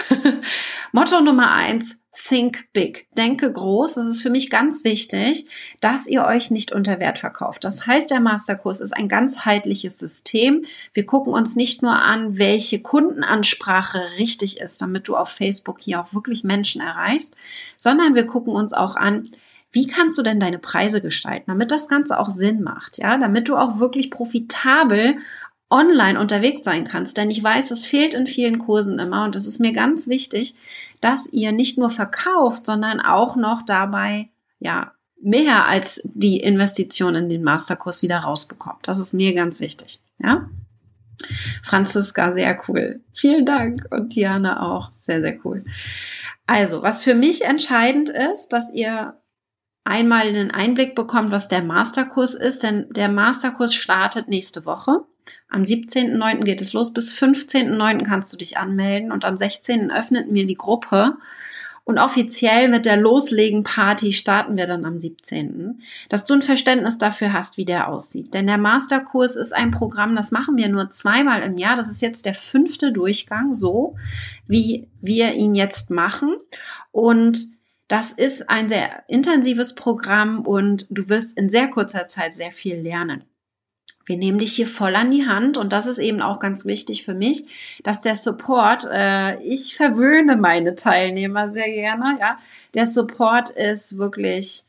Motto 0.93 1.21
Nummer 1.21 1.51
eins, 1.51 1.99
Think 2.15 2.67
big. 2.75 3.07
Denke 3.17 3.51
groß. 3.51 3.95
Das 3.95 4.07
ist 4.07 4.21
für 4.21 4.29
mich 4.29 4.51
ganz 4.51 4.85
wichtig, 4.85 5.47
dass 5.81 6.07
ihr 6.07 6.25
euch 6.25 6.51
nicht 6.51 6.71
unter 6.71 7.01
Wert 7.01 7.19
verkauft. 7.19 7.65
Das 7.65 7.87
heißt, 7.87 8.11
der 8.11 8.21
Masterkurs 8.21 8.83
ist 8.83 8.95
ein 8.95 9.09
ganzheitliches 9.09 9.99
System. 9.99 10.67
Wir 10.93 11.07
gucken 11.07 11.33
uns 11.33 11.57
nicht 11.57 11.81
nur 11.81 11.95
an, 11.95 12.37
welche 12.37 12.83
Kundenansprache 12.83 13.99
richtig 14.19 14.61
ist, 14.61 14.83
damit 14.83 15.09
du 15.09 15.17
auf 15.17 15.31
Facebook 15.31 15.81
hier 15.81 16.01
auch 16.01 16.13
wirklich 16.13 16.45
Menschen 16.45 16.83
erreichst, 16.83 17.35
sondern 17.79 18.15
wir 18.15 18.27
gucken 18.27 18.55
uns 18.55 18.75
auch 18.75 18.97
an, 18.97 19.31
wie 19.71 19.87
kannst 19.87 20.19
du 20.19 20.23
denn 20.23 20.39
deine 20.39 20.59
Preise 20.59 21.01
gestalten, 21.01 21.45
damit 21.47 21.71
das 21.71 21.89
Ganze 21.89 22.19
auch 22.19 22.29
Sinn 22.29 22.63
macht, 22.63 22.99
ja, 22.99 23.17
damit 23.17 23.49
du 23.49 23.57
auch 23.57 23.79
wirklich 23.79 24.11
profitabel 24.11 25.17
online 25.71 26.21
unterwegs 26.21 26.61
sein 26.63 26.85
kannst. 26.85 27.17
Denn 27.17 27.31
ich 27.31 27.43
weiß, 27.43 27.71
es 27.71 27.87
fehlt 27.87 28.13
in 28.13 28.27
vielen 28.27 28.59
Kursen 28.59 28.99
immer 28.99 29.25
und 29.25 29.35
es 29.35 29.47
ist 29.47 29.59
mir 29.59 29.73
ganz 29.73 30.07
wichtig, 30.07 30.55
dass 31.03 31.27
ihr 31.31 31.53
nicht 31.53 31.77
nur 31.77 31.91
verkauft, 31.91 32.65
sondern 32.65 33.01
auch 33.01 33.37
noch 33.37 33.63
dabei, 33.63 34.31
ja, 34.59 34.93
mehr 35.21 35.67
als 35.67 36.01
die 36.15 36.39
Investition 36.39 37.15
in 37.15 37.29
den 37.29 37.43
Masterkurs 37.43 38.03
wieder 38.03 38.19
rausbekommt. 38.19 38.89
Das 38.89 38.99
ist 38.99 39.13
mir 39.13 39.35
ganz 39.35 39.61
wichtig, 39.61 40.01
ja. 40.19 40.49
Franziska, 41.63 42.33
sehr 42.33 42.61
cool. 42.67 43.01
Vielen 43.13 43.45
Dank. 43.45 43.87
Und 43.91 44.15
Diana 44.15 44.63
auch. 44.63 44.93
Sehr, 44.93 45.21
sehr 45.21 45.39
cool. 45.45 45.65
Also, 46.47 46.83
was 46.83 47.03
für 47.03 47.15
mich 47.15 47.45
entscheidend 47.45 48.09
ist, 48.09 48.49
dass 48.49 48.73
ihr 48.73 49.15
einmal 49.85 50.27
einen 50.27 50.51
Einblick 50.51 50.95
bekommt, 50.95 51.31
was 51.31 51.49
der 51.49 51.63
Masterkurs 51.63 52.35
ist, 52.35 52.63
denn 52.63 52.89
der 52.91 53.09
Masterkurs 53.09 53.75
startet 53.75 54.29
nächste 54.29 54.65
Woche. 54.65 55.05
Am 55.49 55.63
17.09. 55.63 56.45
geht 56.45 56.61
es 56.61 56.73
los. 56.73 56.93
Bis 56.93 57.15
15.09. 57.15 58.05
kannst 58.05 58.33
du 58.33 58.37
dich 58.37 58.59
anmelden 58.59 59.13
und 59.13 59.25
am 59.25 59.37
16. 59.37 59.91
öffnet 59.91 60.31
mir 60.31 60.47
die 60.47 60.55
Gruppe. 60.55 61.17
Und 61.85 61.99
offiziell 61.99 62.69
mit 62.69 62.87
der 62.87 62.97
Loslegen-Party 62.97 64.13
starten 64.13 64.57
wir 64.57 64.67
dann 64.67 64.85
am 64.85 65.01
17. 65.01 65.83
Dass 66.09 66.25
du 66.25 66.35
ein 66.35 66.43
Verständnis 66.43 66.97
dafür 66.99 67.33
hast, 67.33 67.57
wie 67.57 67.65
der 67.65 67.89
aussieht. 67.89 68.35
Denn 68.35 68.47
der 68.47 68.59
Masterkurs 68.59 69.35
ist 69.35 69.53
ein 69.53 69.73
Programm, 69.73 70.15
das 70.15 70.31
machen 70.31 70.57
wir 70.57 70.69
nur 70.69 70.91
zweimal 70.91 71.43
im 71.43 71.57
Jahr. 71.57 71.75
Das 71.75 71.91
ist 71.91 72.01
jetzt 72.01 72.25
der 72.25 72.35
fünfte 72.35 72.93
Durchgang, 72.93 73.53
so 73.53 73.97
wie 74.47 74.89
wir 75.01 75.35
ihn 75.35 75.57
jetzt 75.57 75.91
machen. 75.91 76.37
Und 76.93 77.45
das 77.89 78.13
ist 78.13 78.49
ein 78.49 78.69
sehr 78.69 79.03
intensives 79.09 79.75
Programm 79.75 80.47
und 80.47 80.87
du 80.91 81.09
wirst 81.09 81.37
in 81.37 81.51
sehr 81.51 81.69
kurzer 81.69 82.07
Zeit 82.07 82.33
sehr 82.33 82.53
viel 82.53 82.77
lernen. 82.77 83.25
Wir 84.05 84.17
nehmen 84.17 84.39
dich 84.39 84.55
hier 84.55 84.67
voll 84.67 84.97
an 84.97 85.11
die 85.11 85.27
Hand 85.27 85.57
und 85.57 85.73
das 85.73 85.87
ist 85.87 85.99
eben 85.99 86.21
auch 86.21 86.39
ganz 86.41 86.65
wichtig 86.65 87.05
für 87.05 87.15
mich, 87.15 87.45
dass 87.83 88.01
der 88.01 88.17
Support, 88.17 88.87
äh, 88.91 89.41
ich 89.43 89.77
verwöhne 89.77 90.37
meine 90.37 90.75
Teilnehmer 90.75 91.49
sehr 91.49 91.71
gerne, 91.71 92.19
ja, 92.21 92.39
der 92.75 92.87
Support 92.87 93.51
ist 93.51 93.99
wirklich, 93.99 94.65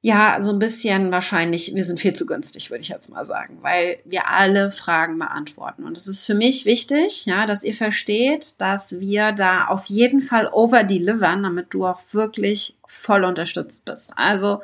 ja, 0.00 0.38
so 0.42 0.52
ein 0.52 0.58
bisschen 0.58 1.10
wahrscheinlich, 1.10 1.74
wir 1.74 1.84
sind 1.84 1.98
viel 1.98 2.12
zu 2.12 2.26
günstig, 2.26 2.70
würde 2.70 2.82
ich 2.82 2.88
jetzt 2.88 3.08
mal 3.10 3.24
sagen, 3.24 3.58
weil 3.62 4.00
wir 4.04 4.28
alle 4.28 4.70
Fragen 4.70 5.18
beantworten. 5.18 5.84
Und 5.84 5.96
es 5.96 6.06
ist 6.06 6.26
für 6.26 6.34
mich 6.34 6.66
wichtig, 6.66 7.24
ja, 7.24 7.46
dass 7.46 7.64
ihr 7.64 7.72
versteht, 7.72 8.60
dass 8.60 9.00
wir 9.00 9.32
da 9.32 9.66
auf 9.66 9.86
jeden 9.86 10.20
Fall 10.20 10.46
overdelivern, 10.52 11.42
damit 11.42 11.72
du 11.72 11.86
auch 11.86 12.00
wirklich 12.12 12.76
voll 12.86 13.24
unterstützt 13.24 13.86
bist. 13.86 14.12
Also, 14.16 14.60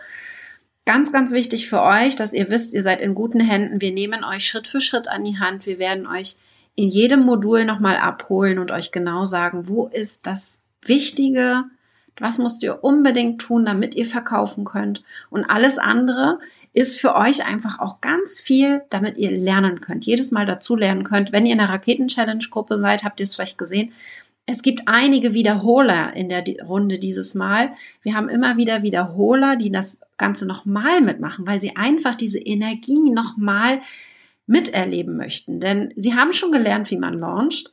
Ganz, 0.86 1.12
ganz 1.12 1.32
wichtig 1.32 1.68
für 1.68 1.82
euch, 1.82 2.16
dass 2.16 2.32
ihr 2.32 2.50
wisst, 2.50 2.74
ihr 2.74 2.82
seid 2.82 3.00
in 3.00 3.14
guten 3.14 3.40
Händen. 3.40 3.80
Wir 3.80 3.92
nehmen 3.92 4.24
euch 4.24 4.46
Schritt 4.46 4.66
für 4.66 4.80
Schritt 4.80 5.08
an 5.08 5.24
die 5.24 5.38
Hand. 5.38 5.66
Wir 5.66 5.78
werden 5.78 6.06
euch 6.06 6.36
in 6.74 6.88
jedem 6.88 7.20
Modul 7.20 7.64
nochmal 7.64 7.96
abholen 7.96 8.58
und 8.58 8.70
euch 8.70 8.90
genau 8.90 9.24
sagen, 9.24 9.68
wo 9.68 9.86
ist 9.86 10.26
das 10.26 10.62
Wichtige, 10.82 11.64
was 12.18 12.38
müsst 12.38 12.62
ihr 12.62 12.82
unbedingt 12.82 13.40
tun, 13.40 13.64
damit 13.64 13.94
ihr 13.94 14.06
verkaufen 14.06 14.64
könnt. 14.64 15.02
Und 15.30 15.44
alles 15.44 15.78
andere 15.78 16.38
ist 16.72 17.00
für 17.00 17.14
euch 17.16 17.44
einfach 17.46 17.80
auch 17.80 18.00
ganz 18.00 18.40
viel, 18.40 18.82
damit 18.90 19.18
ihr 19.18 19.30
lernen 19.30 19.80
könnt, 19.80 20.06
jedes 20.06 20.30
Mal 20.30 20.46
dazu 20.46 20.76
lernen 20.76 21.04
könnt. 21.04 21.32
Wenn 21.32 21.46
ihr 21.46 21.52
in 21.52 21.58
der 21.58 21.68
Raketen-Challenge-Gruppe 21.68 22.76
seid, 22.76 23.04
habt 23.04 23.20
ihr 23.20 23.24
es 23.24 23.34
vielleicht 23.34 23.58
gesehen, 23.58 23.92
es 24.50 24.62
gibt 24.62 24.82
einige 24.86 25.32
Wiederholer 25.32 26.12
in 26.16 26.28
der 26.28 26.44
Runde 26.66 26.98
dieses 26.98 27.36
Mal. 27.36 27.72
Wir 28.02 28.14
haben 28.14 28.28
immer 28.28 28.56
wieder 28.56 28.82
Wiederholer, 28.82 29.54
die 29.54 29.70
das 29.70 30.02
Ganze 30.16 30.44
nochmal 30.44 31.00
mitmachen, 31.00 31.46
weil 31.46 31.60
sie 31.60 31.76
einfach 31.76 32.16
diese 32.16 32.38
Energie 32.38 33.10
nochmal 33.10 33.80
miterleben 34.46 35.16
möchten. 35.16 35.60
Denn 35.60 35.92
sie 35.94 36.16
haben 36.16 36.32
schon 36.32 36.50
gelernt, 36.50 36.90
wie 36.90 36.98
man 36.98 37.14
launcht, 37.14 37.70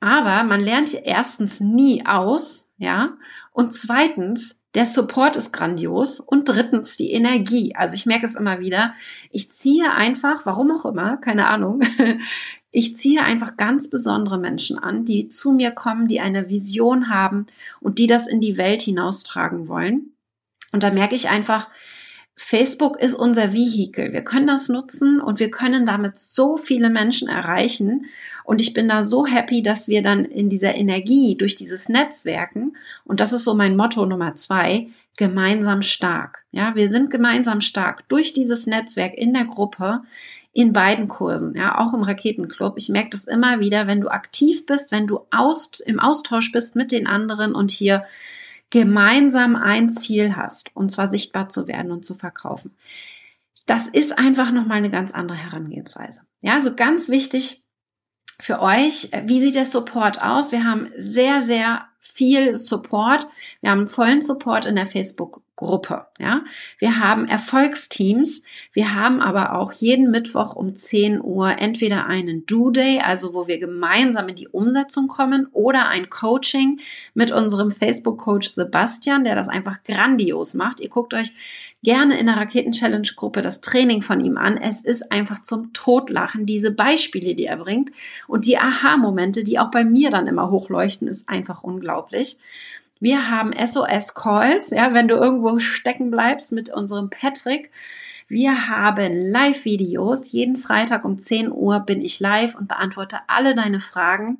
aber 0.00 0.42
man 0.42 0.60
lernt 0.60 0.92
erstens 0.94 1.60
nie 1.60 2.04
aus, 2.04 2.72
ja, 2.78 3.16
und 3.52 3.72
zweitens 3.72 4.56
der 4.74 4.86
Support 4.86 5.36
ist 5.36 5.52
grandios 5.52 6.20
und 6.20 6.48
drittens 6.48 6.96
die 6.96 7.12
Energie. 7.12 7.74
Also 7.74 7.94
ich 7.94 8.06
merke 8.06 8.24
es 8.24 8.36
immer 8.36 8.60
wieder. 8.60 8.94
Ich 9.30 9.50
ziehe 9.52 9.90
einfach, 9.92 10.46
warum 10.46 10.70
auch 10.70 10.86
immer, 10.86 11.16
keine 11.16 11.48
Ahnung, 11.48 11.80
ich 12.72 12.96
ziehe 12.96 13.22
einfach 13.22 13.56
ganz 13.56 13.90
besondere 13.90 14.38
Menschen 14.38 14.78
an, 14.78 15.04
die 15.04 15.28
zu 15.28 15.52
mir 15.52 15.72
kommen, 15.72 16.06
die 16.06 16.20
eine 16.20 16.48
Vision 16.48 17.08
haben 17.08 17.46
und 17.80 17.98
die 17.98 18.06
das 18.06 18.26
in 18.26 18.40
die 18.40 18.56
Welt 18.56 18.82
hinaustragen 18.82 19.68
wollen. 19.68 20.12
Und 20.72 20.82
da 20.82 20.90
merke 20.92 21.16
ich 21.16 21.28
einfach, 21.28 21.68
Facebook 22.36 22.98
ist 22.98 23.14
unser 23.14 23.52
Vehikel. 23.52 24.12
Wir 24.12 24.22
können 24.22 24.46
das 24.46 24.68
nutzen 24.68 25.20
und 25.20 25.40
wir 25.40 25.50
können 25.50 25.84
damit 25.84 26.18
so 26.18 26.56
viele 26.56 26.88
Menschen 26.88 27.28
erreichen. 27.28 28.06
Und 28.50 28.60
ich 28.60 28.74
bin 28.74 28.88
da 28.88 29.04
so 29.04 29.26
happy, 29.26 29.62
dass 29.62 29.86
wir 29.86 30.02
dann 30.02 30.24
in 30.24 30.48
dieser 30.48 30.74
Energie 30.74 31.36
durch 31.38 31.54
dieses 31.54 31.88
Netzwerken, 31.88 32.76
und 33.04 33.20
das 33.20 33.32
ist 33.32 33.44
so 33.44 33.54
mein 33.54 33.76
Motto 33.76 34.04
Nummer 34.06 34.34
zwei, 34.34 34.88
gemeinsam 35.16 35.82
stark. 35.82 36.44
Ja, 36.50 36.74
wir 36.74 36.88
sind 36.88 37.12
gemeinsam 37.12 37.60
stark 37.60 38.08
durch 38.08 38.32
dieses 38.32 38.66
Netzwerk 38.66 39.14
in 39.14 39.34
der 39.34 39.44
Gruppe, 39.44 40.02
in 40.52 40.72
beiden 40.72 41.06
Kursen, 41.06 41.54
ja, 41.54 41.78
auch 41.78 41.94
im 41.94 42.02
Raketenclub. 42.02 42.74
Ich 42.76 42.88
merke 42.88 43.10
das 43.10 43.28
immer 43.28 43.60
wieder, 43.60 43.86
wenn 43.86 44.00
du 44.00 44.08
aktiv 44.08 44.66
bist, 44.66 44.90
wenn 44.90 45.06
du 45.06 45.20
aus, 45.30 45.78
im 45.78 46.00
Austausch 46.00 46.50
bist 46.50 46.74
mit 46.74 46.90
den 46.90 47.06
anderen 47.06 47.54
und 47.54 47.70
hier 47.70 48.04
gemeinsam 48.70 49.54
ein 49.54 49.90
Ziel 49.90 50.34
hast, 50.34 50.74
und 50.74 50.90
zwar 50.90 51.06
sichtbar 51.06 51.50
zu 51.50 51.68
werden 51.68 51.92
und 51.92 52.04
zu 52.04 52.14
verkaufen. 52.14 52.74
Das 53.66 53.86
ist 53.86 54.18
einfach 54.18 54.50
nochmal 54.50 54.78
eine 54.78 54.90
ganz 54.90 55.12
andere 55.12 55.38
Herangehensweise. 55.38 56.22
Ja, 56.40 56.54
also 56.54 56.74
ganz 56.74 57.10
wichtig 57.10 57.62
für 58.40 58.60
euch, 58.60 59.10
wie 59.26 59.40
sieht 59.40 59.54
der 59.54 59.66
Support 59.66 60.22
aus? 60.22 60.52
Wir 60.52 60.64
haben 60.64 60.88
sehr, 60.96 61.40
sehr 61.40 61.86
viel 61.98 62.56
Support. 62.56 63.26
Wir 63.60 63.70
haben 63.70 63.86
vollen 63.86 64.22
Support 64.22 64.64
in 64.66 64.76
der 64.76 64.86
Facebook-Gruppe. 65.60 66.06
Ja, 66.18 66.42
wir 66.78 66.98
haben 66.98 67.26
Erfolgsteams. 67.26 68.42
Wir 68.72 68.94
haben 68.94 69.20
aber 69.20 69.54
auch 69.54 69.72
jeden 69.72 70.10
Mittwoch 70.10 70.54
um 70.54 70.74
10 70.74 71.22
Uhr 71.22 71.58
entweder 71.58 72.06
einen 72.06 72.46
Do-Day, 72.46 73.00
also 73.00 73.34
wo 73.34 73.46
wir 73.46 73.58
gemeinsam 73.58 74.28
in 74.28 74.34
die 74.34 74.48
Umsetzung 74.48 75.08
kommen, 75.08 75.46
oder 75.52 75.88
ein 75.88 76.10
Coaching 76.10 76.80
mit 77.14 77.30
unserem 77.30 77.70
Facebook-Coach 77.70 78.48
Sebastian, 78.48 79.24
der 79.24 79.34
das 79.34 79.48
einfach 79.48 79.82
grandios 79.84 80.54
macht. 80.54 80.80
Ihr 80.80 80.88
guckt 80.88 81.14
euch 81.14 81.32
gerne 81.82 82.18
in 82.18 82.26
der 82.26 82.36
Raketen-Challenge-Gruppe 82.36 83.42
das 83.42 83.60
Training 83.60 84.02
von 84.02 84.20
ihm 84.20 84.36
an. 84.36 84.56
Es 84.56 84.82
ist 84.82 85.10
einfach 85.12 85.42
zum 85.42 85.72
Totlachen. 85.72 86.44
Diese 86.44 86.70
Beispiele, 86.70 87.34
die 87.34 87.46
er 87.46 87.56
bringt 87.56 87.90
und 88.28 88.46
die 88.46 88.58
Aha-Momente, 88.58 89.44
die 89.44 89.58
auch 89.58 89.70
bei 89.70 89.84
mir 89.84 90.10
dann 90.10 90.26
immer 90.26 90.50
hochleuchten, 90.50 91.08
ist 91.08 91.28
einfach 91.28 91.62
unglaublich. 91.62 92.38
Wir 93.00 93.30
haben 93.30 93.52
SOS-Calls, 93.52 94.70
ja, 94.70 94.94
wenn 94.94 95.08
du 95.08 95.16
irgendwo 95.16 95.58
stecken 95.58 96.10
bleibst 96.10 96.52
mit 96.52 96.72
unserem 96.72 97.10
Patrick. 97.10 97.70
Wir 98.28 98.68
haben 98.68 99.26
Live-Videos. 99.26 100.30
Jeden 100.30 100.56
Freitag 100.56 101.04
um 101.04 101.18
10 101.18 101.50
Uhr 101.50 101.80
bin 101.80 102.02
ich 102.02 102.20
live 102.20 102.54
und 102.54 102.68
beantworte 102.68 103.18
alle 103.26 103.56
deine 103.56 103.80
Fragen. 103.80 104.38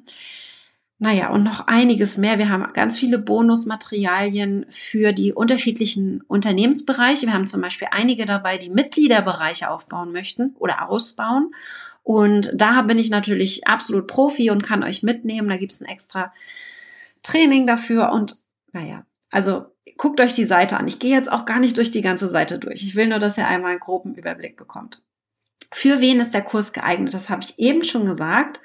Naja, 1.02 1.30
und 1.30 1.42
noch 1.42 1.66
einiges 1.66 2.18
mehr. 2.18 2.38
Wir 2.38 2.50
haben 2.50 2.70
ganz 2.74 2.98
viele 2.98 3.18
Bonusmaterialien 3.18 4.66
für 4.68 5.12
die 5.12 5.32
unterschiedlichen 5.32 6.22
Unternehmensbereiche. 6.28 7.26
Wir 7.26 7.32
haben 7.32 7.46
zum 7.46 7.62
Beispiel 7.62 7.88
einige 7.90 8.26
dabei, 8.26 8.58
die 8.58 8.68
Mitgliederbereiche 8.68 9.70
aufbauen 9.70 10.12
möchten 10.12 10.54
oder 10.58 10.90
ausbauen. 10.90 11.52
Und 12.02 12.52
da 12.54 12.82
bin 12.82 12.98
ich 12.98 13.08
natürlich 13.08 13.66
absolut 13.66 14.06
Profi 14.06 14.50
und 14.50 14.62
kann 14.62 14.82
euch 14.82 15.02
mitnehmen. 15.02 15.48
Da 15.48 15.56
gibt 15.56 15.72
es 15.72 15.80
ein 15.80 15.88
extra 15.88 16.34
Training 17.22 17.66
dafür. 17.66 18.12
Und 18.12 18.36
naja, 18.72 19.04
also 19.30 19.66
guckt 19.96 20.20
euch 20.20 20.34
die 20.34 20.44
Seite 20.44 20.76
an. 20.76 20.88
Ich 20.88 20.98
gehe 20.98 21.14
jetzt 21.14 21.30
auch 21.30 21.44
gar 21.44 21.60
nicht 21.60 21.76
durch 21.76 21.90
die 21.90 22.02
ganze 22.02 22.28
Seite 22.28 22.58
durch. 22.58 22.82
Ich 22.82 22.96
will 22.96 23.06
nur, 23.06 23.18
dass 23.18 23.38
ihr 23.38 23.46
einmal 23.46 23.72
einen 23.72 23.80
groben 23.80 24.14
Überblick 24.14 24.56
bekommt. 24.56 25.02
Für 25.72 26.00
wen 26.00 26.20
ist 26.20 26.34
der 26.34 26.42
Kurs 26.42 26.72
geeignet? 26.72 27.14
Das 27.14 27.30
habe 27.30 27.42
ich 27.42 27.58
eben 27.58 27.84
schon 27.84 28.06
gesagt. 28.06 28.60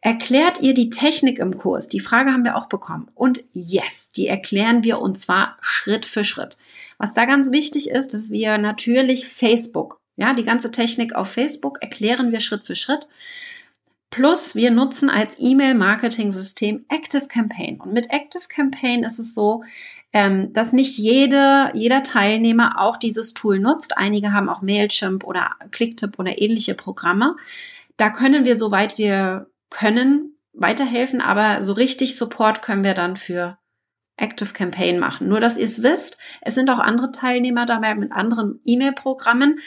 Erklärt 0.00 0.60
ihr 0.60 0.74
die 0.74 0.90
Technik 0.90 1.38
im 1.38 1.58
Kurs? 1.58 1.88
Die 1.88 2.00
Frage 2.00 2.32
haben 2.32 2.44
wir 2.44 2.56
auch 2.56 2.68
bekommen. 2.68 3.10
Und 3.14 3.44
yes, 3.52 4.10
die 4.10 4.26
erklären 4.26 4.84
wir 4.84 5.00
und 5.00 5.18
zwar 5.18 5.56
Schritt 5.60 6.06
für 6.06 6.24
Schritt. 6.24 6.56
Was 6.98 7.14
da 7.14 7.24
ganz 7.24 7.50
wichtig 7.50 7.90
ist, 7.90 8.14
dass 8.14 8.30
wir 8.30 8.56
natürlich 8.58 9.26
Facebook, 9.26 10.00
ja, 10.16 10.32
die 10.32 10.44
ganze 10.44 10.70
Technik 10.70 11.14
auf 11.14 11.28
Facebook 11.28 11.82
erklären 11.82 12.32
wir 12.32 12.40
Schritt 12.40 12.64
für 12.64 12.76
Schritt. 12.76 13.08
Plus 14.16 14.54
wir 14.54 14.70
nutzen 14.70 15.10
als 15.10 15.36
E-Mail-Marketing-System 15.38 16.86
Active 16.88 17.26
Campaign. 17.28 17.78
Und 17.82 17.92
mit 17.92 18.10
Active 18.10 18.44
Campaign 18.48 19.04
ist 19.04 19.18
es 19.18 19.34
so, 19.34 19.62
ähm, 20.14 20.54
dass 20.54 20.72
nicht 20.72 20.96
jede, 20.96 21.70
jeder 21.74 22.02
Teilnehmer 22.02 22.80
auch 22.80 22.96
dieses 22.96 23.34
Tool 23.34 23.58
nutzt. 23.58 23.98
Einige 23.98 24.32
haben 24.32 24.48
auch 24.48 24.62
Mailchimp 24.62 25.22
oder 25.22 25.50
Clicktip 25.70 26.18
oder 26.18 26.40
ähnliche 26.40 26.74
Programme. 26.74 27.36
Da 27.98 28.08
können 28.08 28.46
wir, 28.46 28.56
soweit 28.56 28.96
wir 28.96 29.50
können 29.68 30.38
weiterhelfen, 30.54 31.20
aber 31.20 31.62
so 31.62 31.74
richtig 31.74 32.16
Support 32.16 32.62
können 32.62 32.84
wir 32.84 32.94
dann 32.94 33.16
für 33.16 33.58
Active 34.16 34.54
Campaign 34.54 34.98
machen. 34.98 35.28
Nur, 35.28 35.40
dass 35.40 35.58
ihr 35.58 35.66
es 35.66 35.82
wisst, 35.82 36.16
es 36.40 36.54
sind 36.54 36.70
auch 36.70 36.78
andere 36.78 37.12
Teilnehmer 37.12 37.66
dabei 37.66 37.94
mit 37.94 38.12
anderen 38.12 38.60
E-Mail-Programmen 38.64 39.58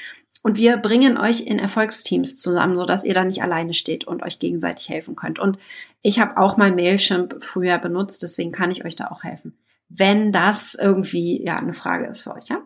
und 0.42 0.58
wir 0.58 0.78
bringen 0.78 1.18
euch 1.18 1.42
in 1.42 1.60
Erfolgsteams 1.60 2.38
zusammen, 2.38 2.76
so 2.76 2.86
dass 2.86 3.04
ihr 3.04 3.14
da 3.14 3.24
nicht 3.24 3.44
alleine 3.44 3.74
steht 3.74 4.06
und 4.06 4.24
euch 4.24 4.40
gegenseitig 4.40 4.90
helfen 4.90 5.16
könnt. 5.16 5.40
Und 5.40 5.58
ich 6.02 6.20
habe 6.20 6.38
auch 6.38 6.58
mal 6.58 6.72
Mailchimp 6.72 7.44
früher 7.44 7.78
benutzt, 7.78 8.24
deswegen 8.24 8.52
kann 8.52 8.72
ich 8.72 8.86
euch 8.86 8.96
da 8.96 9.08
auch 9.08 9.24
helfen, 9.24 9.58
wenn 9.90 10.32
das 10.32 10.76
irgendwie 10.76 11.44
ja 11.44 11.58
eine 11.58 11.74
Frage 11.74 12.06
ist 12.06 12.24
für 12.24 12.36
euch, 12.36 12.48
ja? 12.48 12.62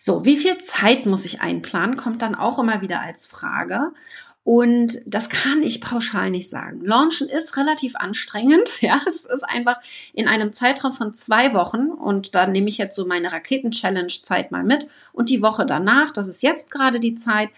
So, 0.00 0.26
wie 0.26 0.36
viel 0.36 0.58
Zeit 0.58 1.06
muss 1.06 1.24
ich 1.24 1.40
einplanen, 1.40 1.96
kommt 1.96 2.20
dann 2.20 2.34
auch 2.34 2.58
immer 2.58 2.82
wieder 2.82 3.00
als 3.00 3.24
Frage. 3.24 3.92
Und 4.44 4.98
das 5.06 5.30
kann 5.30 5.62
ich 5.62 5.80
pauschal 5.80 6.30
nicht 6.30 6.50
sagen. 6.50 6.82
Launchen 6.84 7.28
ist 7.28 7.56
relativ 7.56 7.96
anstrengend. 7.96 8.68
Ja, 8.84 9.00
es 9.08 9.24
ist 9.24 9.44
einfach 9.44 9.78
in 10.12 10.28
einem 10.28 10.52
Zeitraum 10.52 10.92
von 10.92 11.14
zwei 11.14 11.54
Wochen. 11.54 11.88
Und 11.88 12.34
da 12.34 12.46
nehme 12.46 12.68
ich 12.68 12.76
jetzt 12.76 12.96
so 12.96 13.06
meine 13.06 13.32
Raketen-Challenge-Zeit 13.32 14.50
mal 14.50 14.62
mit. 14.62 14.86
Und 15.14 15.30
die 15.30 15.40
Woche 15.40 15.64
danach, 15.64 16.10
das 16.10 16.28
ist 16.28 16.42
jetzt 16.42 16.70
gerade 16.70 17.00
die 17.00 17.14
Zeit, 17.14 17.48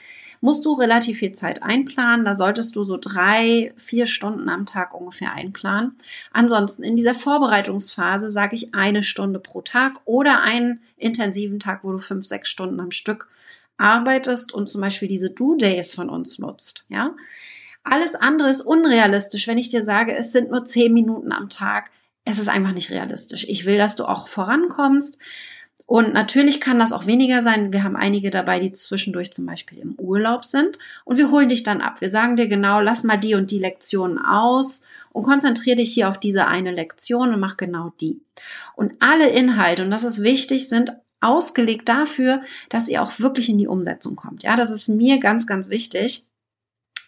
musst 0.40 0.64
du 0.64 0.75
relativ 0.75 1.19
viel 1.19 1.33
Zeit 1.33 1.64
einplanen. 1.64 2.25
Da 2.25 2.37
solltest 2.37 2.76
du 2.76 2.85
so 2.85 2.97
drei, 3.00 3.73
vier 3.76 4.07
Stunden 4.07 4.49
am 4.49 4.66
Tag 4.66 4.95
ungefähr 4.95 5.33
einplanen. 5.33 5.97
Ansonsten 6.33 6.85
in 6.85 6.95
dieser 6.95 7.14
Vorbereitungsphase 7.14 8.31
sage 8.31 8.55
ich 8.55 8.75
eine 8.75 9.02
Stunde 9.02 9.40
pro 9.40 9.62
Tag 9.62 10.00
oder 10.05 10.43
einen 10.43 10.81
intensiven 10.97 11.59
Tag, 11.59 11.83
wo 11.83 11.90
du 11.90 11.99
fünf, 11.99 12.25
sechs 12.25 12.49
Stunden 12.49 12.78
am 12.78 12.93
Stück 12.93 13.28
arbeitest 13.78 14.52
und 14.52 14.68
zum 14.68 14.80
Beispiel 14.80 15.09
diese 15.09 15.30
Do-Days 15.30 15.95
von 15.95 16.09
uns 16.09 16.38
nutzt, 16.38 16.87
ja. 16.88 17.14
Alles 17.88 18.16
andere 18.16 18.50
ist 18.50 18.62
unrealistisch, 18.62 19.47
wenn 19.47 19.59
ich 19.59 19.68
dir 19.68 19.85
sage, 19.85 20.16
es 20.16 20.33
sind 20.33 20.50
nur 20.50 20.64
zehn 20.64 20.92
Minuten 20.92 21.30
am 21.30 21.49
Tag. 21.49 21.90
Es 22.25 22.38
ist 22.40 22.49
einfach 22.49 22.73
nicht 22.73 22.90
realistisch. 22.90 23.47
Ich 23.49 23.64
will, 23.64 23.78
dass 23.78 23.95
du 23.95 24.06
auch 24.06 24.26
vorankommst. 24.26 25.21
Und 25.87 26.12
natürlich 26.12 26.61
kann 26.61 26.80
das 26.80 26.90
auch 26.90 27.06
weniger 27.06 27.42
sein. 27.42 27.73
Wir 27.73 27.85
haben 27.85 27.95
einige 27.95 28.30
dabei, 28.30 28.59
die 28.59 28.73
zwischendurch 28.73 29.33
zum 29.33 29.47
Beispiel 29.47 29.78
im 29.78 29.95
Urlaub 30.00 30.45
sind. 30.45 30.80
Und 31.04 31.16
wir 31.16 31.30
holen 31.30 31.49
dich 31.49 31.62
dann 31.62 31.80
ab. 31.80 32.00
Wir 32.00 32.11
sagen 32.11 32.35
dir 32.35 32.49
genau, 32.49 32.80
lass 32.80 33.04
mal 33.04 33.18
die 33.18 33.37
und 33.37 33.52
die 33.52 33.61
Lektionen 33.61 34.18
aus 34.18 34.83
und 35.12 35.23
konzentriere 35.23 35.76
dich 35.76 35.95
hier 35.95 36.09
auf 36.09 36.18
diese 36.18 36.49
eine 36.49 36.73
Lektion 36.73 37.33
und 37.33 37.38
mach 37.38 37.56
genau 37.56 37.92
die. 38.00 38.21
Und 38.75 38.95
alle 38.99 39.28
Inhalte, 39.28 39.85
und 39.85 39.92
das 39.92 40.02
ist 40.02 40.25
wichtig, 40.25 40.68
sind 40.68 40.92
ausgelegt 41.26 41.88
dafür, 41.88 42.42
dass 42.68 42.88
ihr 42.88 43.02
auch 43.02 43.18
wirklich 43.18 43.49
in 43.49 43.59
die 43.59 43.68
Umsetzung 43.68 44.16
kommt. 44.16 44.42
Ja, 44.42 44.56
das 44.56 44.71
ist 44.71 44.88
mir 44.88 45.18
ganz, 45.18 45.47
ganz 45.47 45.68
wichtig, 45.68 46.25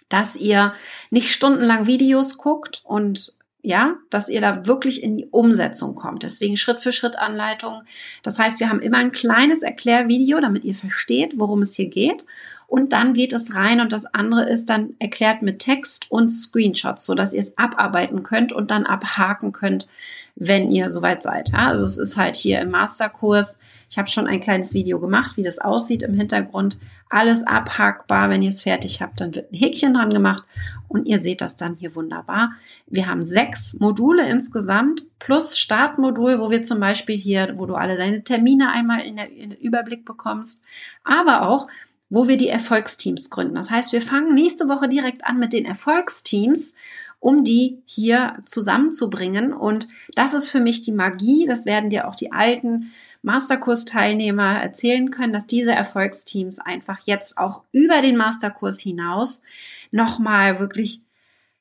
dass 0.08 0.37
ihr 0.37 0.72
nicht 1.10 1.30
stundenlang 1.30 1.87
Videos 1.87 2.38
guckt 2.38 2.82
und 2.84 3.37
ja, 3.60 3.96
dass 4.08 4.28
ihr 4.28 4.40
da 4.40 4.66
wirklich 4.66 5.02
in 5.02 5.14
die 5.14 5.26
Umsetzung 5.26 5.94
kommt. 5.94 6.22
Deswegen 6.22 6.56
Schritt 6.56 6.80
für 6.80 6.92
Schritt 6.92 7.18
Anleitung. 7.18 7.82
Das 8.22 8.38
heißt, 8.38 8.60
wir 8.60 8.70
haben 8.70 8.80
immer 8.80 8.98
ein 8.98 9.12
kleines 9.12 9.62
Erklärvideo, 9.62 10.40
damit 10.40 10.64
ihr 10.64 10.75
versteht, 10.75 11.38
worum 11.38 11.62
es 11.62 11.75
hier 11.75 11.88
geht. 11.88 12.25
Und 12.68 12.92
dann 12.92 13.14
geht 13.14 13.32
es 13.32 13.54
rein 13.54 13.80
und 13.80 13.92
das 13.92 14.06
andere 14.06 14.48
ist 14.48 14.66
dann 14.66 14.94
erklärt 14.98 15.42
mit 15.42 15.58
Text 15.58 16.10
und 16.10 16.28
Screenshots, 16.28 17.04
so 17.04 17.14
dass 17.14 17.32
ihr 17.32 17.40
es 17.40 17.58
abarbeiten 17.58 18.22
könnt 18.22 18.52
und 18.52 18.70
dann 18.70 18.87
abhaken 18.87 19.52
könnt, 19.52 19.88
wenn 20.37 20.70
ihr 20.70 20.90
soweit 20.90 21.22
seid. 21.22 21.52
Also 21.54 21.84
es 21.84 21.98
ist 21.98 22.16
halt 22.16 22.37
hier 22.37 22.60
im 22.60 22.70
Masterkurs 22.70 23.58
ich 23.90 23.97
habe 23.97 24.09
schon 24.09 24.26
ein 24.26 24.40
kleines 24.40 24.75
Video 24.75 25.00
gemacht, 25.00 25.37
wie 25.37 25.42
das 25.42 25.59
aussieht 25.59 26.02
im 26.02 26.14
Hintergrund. 26.14 26.78
Alles 27.09 27.47
abhackbar. 27.47 28.28
Wenn 28.28 28.42
ihr 28.42 28.50
es 28.50 28.61
fertig 28.61 29.00
habt, 29.00 29.21
dann 29.21 29.35
wird 29.35 29.50
ein 29.50 29.57
Häkchen 29.57 29.95
dran 29.95 30.11
gemacht 30.11 30.45
und 30.88 31.07
ihr 31.07 31.18
seht 31.18 31.40
das 31.40 31.57
dann 31.57 31.76
hier 31.76 31.95
wunderbar. 31.95 32.52
Wir 32.87 33.07
haben 33.07 33.25
sechs 33.25 33.75
Module 33.80 34.28
insgesamt 34.28 35.04
plus 35.18 35.59
Startmodul, 35.59 36.38
wo 36.38 36.50
wir 36.50 36.62
zum 36.62 36.80
Beispiel 36.80 37.16
hier, 37.16 37.54
wo 37.57 37.64
du 37.64 37.75
alle 37.75 37.97
deine 37.97 38.25
Termine 38.25 38.71
einmal 38.71 39.00
in 39.00 39.16
den 39.16 39.52
Überblick 39.52 40.04
bekommst, 40.04 40.64
aber 41.04 41.49
auch 41.49 41.66
wo 42.11 42.26
wir 42.28 42.37
die 42.37 42.49
Erfolgsteams 42.49 43.28
gründen. 43.30 43.54
Das 43.54 43.71
heißt, 43.71 43.92
wir 43.92 44.00
fangen 44.00 44.35
nächste 44.35 44.68
Woche 44.68 44.88
direkt 44.88 45.26
an 45.26 45.38
mit 45.38 45.52
den 45.52 45.64
Erfolgsteams 45.64 46.75
um 47.21 47.42
die 47.45 47.83
hier 47.85 48.38
zusammenzubringen. 48.45 49.52
Und 49.52 49.88
das 50.14 50.35
ist 50.35 50.49
für 50.49 50.61
mich 50.61 50.80
die 50.80 50.92
Magie. 50.92 51.47
Das 51.47 51.66
werden 51.66 51.90
dir 51.90 52.07
auch 52.09 52.14
die 52.14 52.33
alten 52.33 52.92
Masterkurs-Teilnehmer 53.28 54.61
erzählen 54.61 55.11
können, 55.11 55.32
dass 55.32 55.47
diese 55.47 55.73
Erfolgsteams 55.73 56.58
einfach 56.58 56.99
jetzt 57.04 57.38
auch 57.38 57.62
über 57.73 58.02
den 58.02 58.16
Masterkurs 58.16 58.80
hinaus 58.80 59.42
nochmal 59.90 60.58
wirklich 60.58 61.02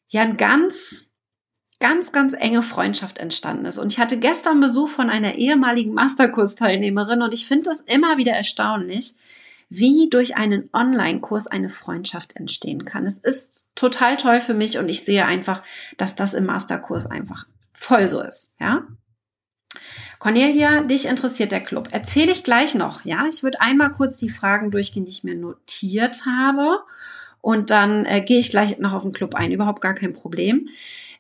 ja 0.07 0.21
ein 0.21 0.37
ganz 0.37 1.07
ganz, 1.79 2.11
ganz 2.11 2.33
enge 2.33 2.63
Freundschaft 2.63 3.19
entstanden 3.19 3.65
ist. 3.65 3.77
Und 3.77 3.91
ich 3.91 3.99
hatte 3.99 4.17
gestern 4.17 4.59
Besuch 4.59 4.89
von 4.89 5.09
einer 5.09 5.35
ehemaligen 5.35 5.93
Masterkurs-Teilnehmerin 5.93 7.21
und 7.21 7.33
ich 7.33 7.45
finde 7.45 7.69
es 7.69 7.81
immer 7.81 8.17
wieder 8.17 8.33
erstaunlich, 8.33 9.13
wie 9.69 10.09
durch 10.09 10.37
einen 10.37 10.69
Online-Kurs 10.73 11.47
eine 11.47 11.69
Freundschaft 11.69 12.35
entstehen 12.35 12.85
kann. 12.85 13.05
Es 13.05 13.17
ist 13.17 13.65
total 13.75 14.17
toll 14.17 14.41
für 14.41 14.53
mich 14.53 14.77
und 14.77 14.89
ich 14.89 15.03
sehe 15.03 15.25
einfach, 15.25 15.61
dass 15.97 16.15
das 16.15 16.33
im 16.33 16.45
Masterkurs 16.45 17.05
einfach 17.05 17.45
voll 17.73 18.07
so 18.07 18.21
ist, 18.21 18.55
ja. 18.59 18.87
Cornelia, 20.19 20.81
dich 20.81 21.05
interessiert 21.05 21.51
der 21.51 21.61
Club. 21.61 21.89
Erzähle 21.91 22.31
ich 22.31 22.43
gleich 22.43 22.75
noch, 22.75 23.05
ja? 23.05 23.25
Ich 23.29 23.43
würde 23.43 23.61
einmal 23.61 23.91
kurz 23.91 24.17
die 24.17 24.29
Fragen 24.29 24.71
durchgehen, 24.71 25.05
die 25.05 25.11
ich 25.11 25.23
mir 25.23 25.35
notiert 25.35 26.25
habe. 26.25 26.79
Und 27.41 27.69
dann 27.69 28.05
äh, 28.05 28.21
gehe 28.21 28.39
ich 28.39 28.49
gleich 28.49 28.79
noch 28.79 28.93
auf 28.93 29.03
den 29.03 29.13
Club 29.13 29.35
ein. 29.35 29.51
Überhaupt 29.51 29.81
gar 29.81 29.93
kein 29.93 30.13
Problem. 30.13 30.69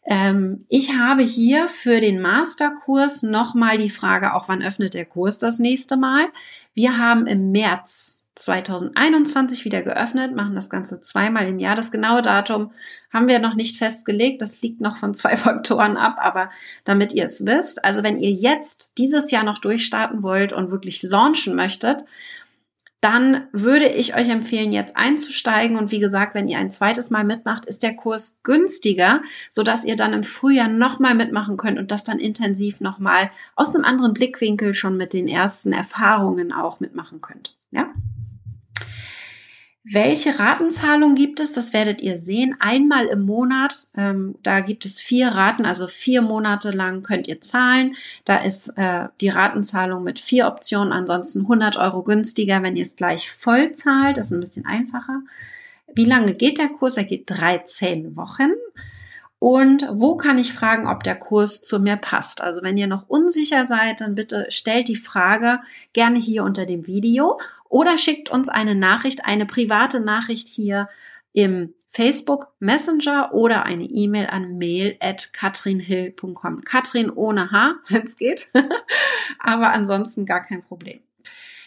Ähm, 0.05 0.59
ich 0.69 0.93
habe 0.97 1.21
hier 1.21 1.67
für 1.67 2.01
den 2.01 2.21
Masterkurs 2.21 3.23
nochmal 3.23 3.77
die 3.77 3.89
Frage, 3.89 4.33
auch 4.33 4.47
wann 4.47 4.63
öffnet 4.63 4.93
der 4.93 5.05
Kurs 5.05 5.37
das 5.37 5.59
nächste 5.59 5.97
Mal? 5.97 6.27
Wir 6.73 6.97
haben 6.97 7.27
im 7.27 7.51
März 7.51 8.26
2021 8.37 9.65
wieder 9.65 9.81
geöffnet, 9.81 10.35
machen 10.35 10.55
das 10.55 10.69
Ganze 10.69 11.01
zweimal 11.01 11.47
im 11.47 11.59
Jahr. 11.59 11.75
Das 11.75 11.91
genaue 11.91 12.21
Datum 12.21 12.71
haben 13.11 13.27
wir 13.27 13.39
noch 13.39 13.55
nicht 13.55 13.77
festgelegt. 13.77 14.41
Das 14.41 14.61
liegt 14.61 14.81
noch 14.81 14.97
von 14.97 15.13
zwei 15.13 15.35
Faktoren 15.37 15.97
ab, 15.97 16.17
aber 16.19 16.49
damit 16.83 17.13
ihr 17.13 17.25
es 17.25 17.45
wisst, 17.45 17.83
also 17.83 18.03
wenn 18.03 18.19
ihr 18.19 18.31
jetzt 18.31 18.91
dieses 18.97 19.31
Jahr 19.31 19.43
noch 19.43 19.59
durchstarten 19.59 20.23
wollt 20.23 20.53
und 20.53 20.71
wirklich 20.71 21.03
launchen 21.03 21.55
möchtet, 21.55 22.05
dann 22.99 23.47
würde 23.51 23.87
ich 23.87 24.15
euch 24.15 24.29
empfehlen, 24.29 24.71
jetzt 24.71 24.97
einzusteigen. 24.97 25.77
Und 25.77 25.91
wie 25.91 25.99
gesagt, 25.99 26.33
wenn 26.33 26.47
ihr 26.47 26.57
ein 26.57 26.71
zweites 26.71 27.11
Mal 27.11 27.23
mitmacht, 27.23 27.65
ist 27.67 27.83
der 27.83 27.95
Kurs 27.95 28.39
günstiger, 28.41 29.21
sodass 29.51 29.85
ihr 29.85 29.95
dann 29.95 30.13
im 30.13 30.23
Frühjahr 30.23 30.67
nochmal 30.67 31.13
mitmachen 31.13 31.57
könnt 31.57 31.77
und 31.77 31.91
das 31.91 32.03
dann 32.03 32.17
intensiv 32.17 32.81
nochmal 32.81 33.29
aus 33.55 33.75
einem 33.75 33.85
anderen 33.85 34.13
Blickwinkel 34.13 34.73
schon 34.73 34.97
mit 34.97 35.13
den 35.13 35.27
ersten 35.27 35.73
Erfahrungen 35.73 36.51
auch 36.51 36.79
mitmachen 36.79 37.21
könnt. 37.21 37.57
Ja? 37.69 37.93
Welche 39.89 40.37
Ratenzahlung 40.37 41.15
gibt 41.15 41.39
es? 41.39 41.53
Das 41.53 41.71
werdet 41.71 42.01
ihr 42.01 42.17
sehen. 42.17 42.57
Einmal 42.59 43.05
im 43.05 43.21
Monat. 43.21 43.87
Ähm, 43.95 44.35
da 44.43 44.59
gibt 44.59 44.85
es 44.85 44.99
vier 44.99 45.29
Raten, 45.29 45.65
also 45.65 45.87
vier 45.87 46.21
Monate 46.21 46.71
lang 46.71 47.03
könnt 47.03 47.27
ihr 47.27 47.39
zahlen. 47.39 47.95
Da 48.25 48.37
ist 48.37 48.73
äh, 48.75 49.07
die 49.21 49.29
Ratenzahlung 49.29 50.03
mit 50.03 50.19
vier 50.19 50.47
Optionen, 50.47 50.91
ansonsten 50.91 51.41
100 51.41 51.77
Euro 51.77 52.03
günstiger, 52.03 52.63
wenn 52.63 52.75
ihr 52.75 52.81
es 52.81 52.97
gleich 52.97 53.31
voll 53.31 53.73
zahlt. 53.73 54.17
Das 54.17 54.25
ist 54.25 54.31
ein 54.33 54.41
bisschen 54.41 54.65
einfacher. 54.65 55.21
Wie 55.93 56.05
lange 56.05 56.33
geht 56.33 56.57
der 56.57 56.69
Kurs? 56.69 56.97
Er 56.97 57.05
geht 57.05 57.29
13 57.29 58.17
Wochen. 58.17 58.51
Und 59.39 59.87
wo 59.91 60.17
kann 60.17 60.39
ich 60.39 60.53
fragen, 60.53 60.87
ob 60.87 61.03
der 61.03 61.15
Kurs 61.15 61.61
zu 61.61 61.79
mir 61.79 61.95
passt? 61.95 62.41
Also 62.41 62.63
wenn 62.63 62.77
ihr 62.77 62.87
noch 62.87 63.07
unsicher 63.07 63.65
seid, 63.65 64.01
dann 64.01 64.15
bitte 64.15 64.47
stellt 64.49 64.87
die 64.87 64.95
Frage 64.95 65.59
gerne 65.93 66.17
hier 66.17 66.43
unter 66.43 66.65
dem 66.65 66.87
Video 66.87 67.39
oder 67.69 67.97
schickt 67.97 68.29
uns 68.29 68.49
eine 68.49 68.73
Nachricht, 68.73 69.25
eine 69.25 69.45
private 69.45 69.99
Nachricht 69.99 70.47
hier 70.47 70.89
im 71.33 71.75
Facebook 71.89 72.47
Messenger 72.59 73.33
oder 73.33 73.63
eine 73.63 73.85
E-Mail 73.85 74.27
an 74.27 74.57
mail 74.57 74.97
at 74.99 75.33
katrinhill.com. 75.33 76.61
Katrin 76.61 77.11
ohne 77.11 77.51
H, 77.51 77.75
wenn 77.89 78.05
es 78.05 78.17
geht. 78.17 78.47
Aber 79.39 79.71
ansonsten 79.71 80.25
gar 80.25 80.41
kein 80.41 80.63
Problem. 80.63 80.99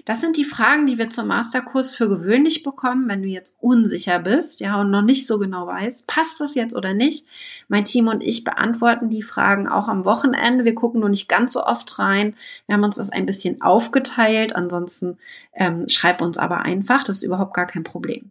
Das 0.05 0.21
sind 0.21 0.37
die 0.37 0.45
Fragen, 0.45 0.87
die 0.87 0.99
wir 0.99 1.11
zum 1.11 1.27
Masterkurs 1.27 1.93
für 1.93 2.09
gewöhnlich 2.09 2.63
bekommen, 2.63 3.09
wenn 3.09 3.23
du 3.23 3.29
jetzt 3.29 3.57
unsicher 3.61 4.19
bist, 4.19 4.61
ja, 4.61 4.81
und 4.81 4.91
noch 4.91 5.03
nicht 5.03 5.27
so 5.27 5.39
genau 5.39 5.67
weißt, 5.67 6.07
passt 6.07 6.41
das 6.41 6.55
jetzt 6.55 6.75
oder 6.75 6.95
nicht. 6.95 7.27
Mein 7.69 7.85
Team 7.85 8.09
und 8.09 8.23
ich 8.23 8.45
beantworten 8.45 9.11
die 9.11 9.23
Fragen 9.23 9.69
auch 9.69 9.89
am 9.89 10.05
Wochenende. 10.05 10.65
Wir 10.65 10.75
gucken 10.75 11.01
nur 11.01 11.09
nicht 11.09 11.29
ganz 11.29 11.53
so 11.53 11.65
oft 11.65 11.99
rein. 11.99 12.35
Wir 12.67 12.75
haben 12.75 12.85
uns 12.85 12.97
das 12.97 13.11
ein 13.11 13.27
bisschen 13.27 13.63
aufgeteilt. 13.63 14.57
Ansonsten 14.57 15.19
ähm, 15.53 15.89
schreib 15.89 16.23
uns 16.23 16.39
aber 16.39 16.61
einfach. 16.63 17.05
Das 17.05 17.17
ist 17.17 17.25
überhaupt 17.25 17.55
gar 17.55 17.67
kein 17.67 17.85
Problem. 17.85 18.31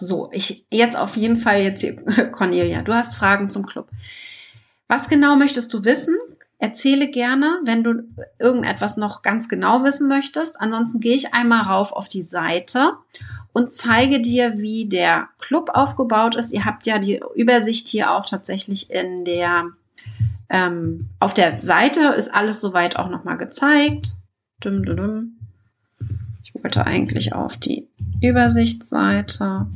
So, 0.00 0.30
ich 0.32 0.66
jetzt 0.70 0.96
auf 0.96 1.16
jeden 1.16 1.36
Fall 1.36 1.62
jetzt 1.62 1.82
hier, 1.82 1.96
Cornelia, 2.32 2.82
du 2.82 2.94
hast 2.94 3.14
Fragen 3.14 3.50
zum 3.50 3.66
Club. 3.66 3.88
Was 4.88 5.08
genau 5.08 5.36
möchtest 5.36 5.72
du 5.72 5.84
wissen? 5.84 6.16
Erzähle 6.60 7.08
gerne, 7.08 7.58
wenn 7.64 7.82
du 7.82 8.02
irgendetwas 8.38 8.98
noch 8.98 9.22
ganz 9.22 9.48
genau 9.48 9.82
wissen 9.82 10.08
möchtest. 10.08 10.60
Ansonsten 10.60 11.00
gehe 11.00 11.14
ich 11.14 11.32
einmal 11.32 11.62
rauf 11.62 11.90
auf 11.90 12.06
die 12.06 12.22
Seite 12.22 12.92
und 13.54 13.72
zeige 13.72 14.20
dir, 14.20 14.58
wie 14.58 14.86
der 14.86 15.28
Club 15.38 15.70
aufgebaut 15.72 16.34
ist. 16.34 16.52
Ihr 16.52 16.66
habt 16.66 16.84
ja 16.84 16.98
die 16.98 17.18
Übersicht 17.34 17.88
hier 17.88 18.12
auch 18.12 18.26
tatsächlich 18.26 18.90
in 18.90 19.24
der 19.24 19.68
ähm, 20.50 21.08
auf 21.18 21.32
der 21.32 21.60
Seite 21.60 22.08
ist 22.08 22.28
alles 22.28 22.60
soweit 22.60 22.96
auch 22.96 23.08
nochmal 23.08 23.38
gezeigt. 23.38 24.16
Dum, 24.60 24.84
dum, 24.84 24.96
dum. 24.96 25.36
Ich 26.42 26.52
wollte 26.62 26.86
eigentlich 26.86 27.32
auf 27.32 27.56
die 27.56 27.88
Übersichtsseite 28.20 29.66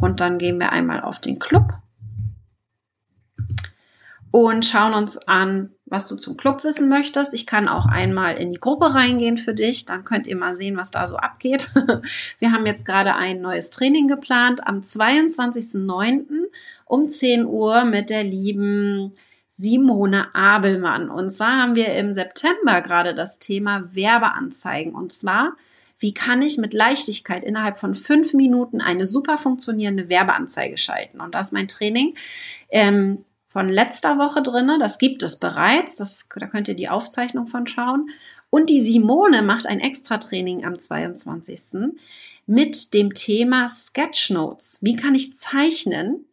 und 0.00 0.20
dann 0.20 0.38
gehen 0.38 0.58
wir 0.58 0.72
einmal 0.72 1.02
auf 1.02 1.18
den 1.18 1.38
Club 1.38 1.74
und 4.30 4.64
schauen 4.64 4.94
uns 4.94 5.16
an, 5.18 5.70
was 5.90 6.06
du 6.08 6.14
zum 6.16 6.36
Club 6.36 6.64
wissen 6.64 6.88
möchtest. 6.88 7.34
Ich 7.34 7.46
kann 7.46 7.68
auch 7.68 7.84
einmal 7.84 8.38
in 8.38 8.52
die 8.52 8.60
Gruppe 8.60 8.94
reingehen 8.94 9.36
für 9.36 9.52
dich. 9.52 9.84
Dann 9.84 10.04
könnt 10.04 10.26
ihr 10.26 10.36
mal 10.36 10.54
sehen, 10.54 10.76
was 10.76 10.90
da 10.90 11.06
so 11.06 11.16
abgeht. 11.16 11.68
Wir 12.38 12.52
haben 12.52 12.64
jetzt 12.64 12.86
gerade 12.86 13.14
ein 13.14 13.40
neues 13.42 13.70
Training 13.70 14.06
geplant 14.06 14.66
am 14.66 14.80
22.09. 14.80 16.22
um 16.86 17.08
10 17.08 17.44
Uhr 17.44 17.84
mit 17.84 18.08
der 18.08 18.24
lieben 18.24 19.12
Simone 19.48 20.34
Abelmann. 20.34 21.10
Und 21.10 21.28
zwar 21.30 21.58
haben 21.58 21.74
wir 21.74 21.88
im 21.94 22.14
September 22.14 22.80
gerade 22.80 23.12
das 23.12 23.38
Thema 23.38 23.90
Werbeanzeigen. 23.92 24.94
Und 24.94 25.12
zwar, 25.12 25.52
wie 25.98 26.14
kann 26.14 26.40
ich 26.40 26.56
mit 26.56 26.72
Leichtigkeit 26.72 27.44
innerhalb 27.44 27.76
von 27.76 27.94
fünf 27.94 28.32
Minuten 28.32 28.80
eine 28.80 29.06
super 29.06 29.36
funktionierende 29.36 30.08
Werbeanzeige 30.08 30.78
schalten? 30.78 31.20
Und 31.20 31.34
das 31.34 31.48
ist 31.48 31.52
mein 31.52 31.68
Training. 31.68 32.14
Ähm, 32.70 33.24
von 33.50 33.68
letzter 33.68 34.16
Woche 34.16 34.42
drinne. 34.42 34.78
Das 34.78 34.98
gibt 34.98 35.22
es 35.22 35.36
bereits. 35.36 35.96
Das, 35.96 36.26
da 36.34 36.46
könnt 36.46 36.68
ihr 36.68 36.76
die 36.76 36.88
Aufzeichnung 36.88 37.48
von 37.48 37.66
schauen. 37.66 38.08
Und 38.48 38.70
die 38.70 38.80
Simone 38.80 39.42
macht 39.42 39.66
ein 39.66 39.80
Extra-Training 39.80 40.64
am 40.64 40.78
22. 40.78 41.90
mit 42.46 42.94
dem 42.94 43.12
Thema 43.12 43.68
Sketchnotes. 43.68 44.78
Wie 44.80 44.96
kann 44.96 45.14
ich 45.14 45.34
zeichnen 45.34 46.24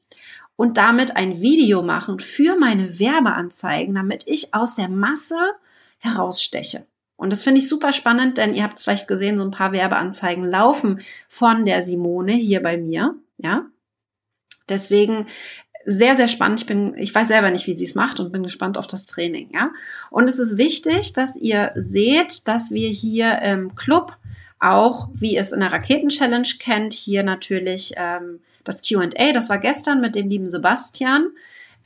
und 0.56 0.78
damit 0.78 1.16
ein 1.16 1.42
Video 1.42 1.82
machen 1.82 2.20
für 2.20 2.58
meine 2.58 3.00
Werbeanzeigen, 3.00 3.96
damit 3.96 4.28
ich 4.28 4.54
aus 4.54 4.76
der 4.76 4.90
Masse 4.90 5.54
heraussteche? 5.98 6.86
Und 7.16 7.32
das 7.32 7.44
finde 7.44 7.62
ich 7.62 7.68
super 7.68 7.94
spannend, 7.94 8.38
denn 8.38 8.54
ihr 8.54 8.64
habt 8.64 8.78
es 8.78 8.84
vielleicht 8.84 9.08
gesehen, 9.08 9.38
so 9.38 9.44
ein 9.44 9.52
paar 9.52 9.72
Werbeanzeigen 9.72 10.44
laufen 10.44 11.02
von 11.28 11.66
der 11.66 11.82
Simone 11.82 12.34
hier 12.34 12.62
bei 12.62 12.78
mir. 12.78 13.16
Ja, 13.38 13.66
Deswegen 14.70 15.28
sehr, 15.90 16.18
sehr 16.18 16.28
spannend. 16.28 16.60
Ich 16.60 16.66
bin, 16.66 16.96
ich 16.98 17.16
weiß 17.16 17.30
selber 17.30 17.50
nicht, 17.50 17.66
wie 17.66 17.74
sie 17.74 17.86
es 17.86 17.96
macht 17.96 18.20
und 18.20 18.34
bin 18.34 18.44
gespannt 18.44 18.78
auf 18.78 18.88
das 18.88 19.06
Training, 19.06 19.50
ja. 19.54 19.72
Und 20.10 20.28
es 20.28 20.38
ist 20.38 20.58
wichtig, 20.58 21.14
dass 21.14 21.38
ihr 21.38 21.72
seht, 21.76 22.50
dass 22.50 22.72
wir 22.72 22.90
hier 22.90 23.42
im 23.42 23.74
Club 23.74 24.18
auch, 24.60 25.08
wie 25.14 25.38
es 25.38 25.54
in 25.54 25.62
der 25.62 25.72
Raketen-Challenge 25.72 26.48
kennt, 26.60 26.94
hier 26.94 27.24
natürlich 27.24 27.94
ähm, 27.96 28.42
das 28.66 28.82
Q&A, 28.86 29.32
das 29.32 29.50
war 29.50 29.60
gestern 29.60 30.02
mit 30.02 30.16
dem 30.16 30.28
lieben 30.28 30.50
Sebastian, 30.50 31.30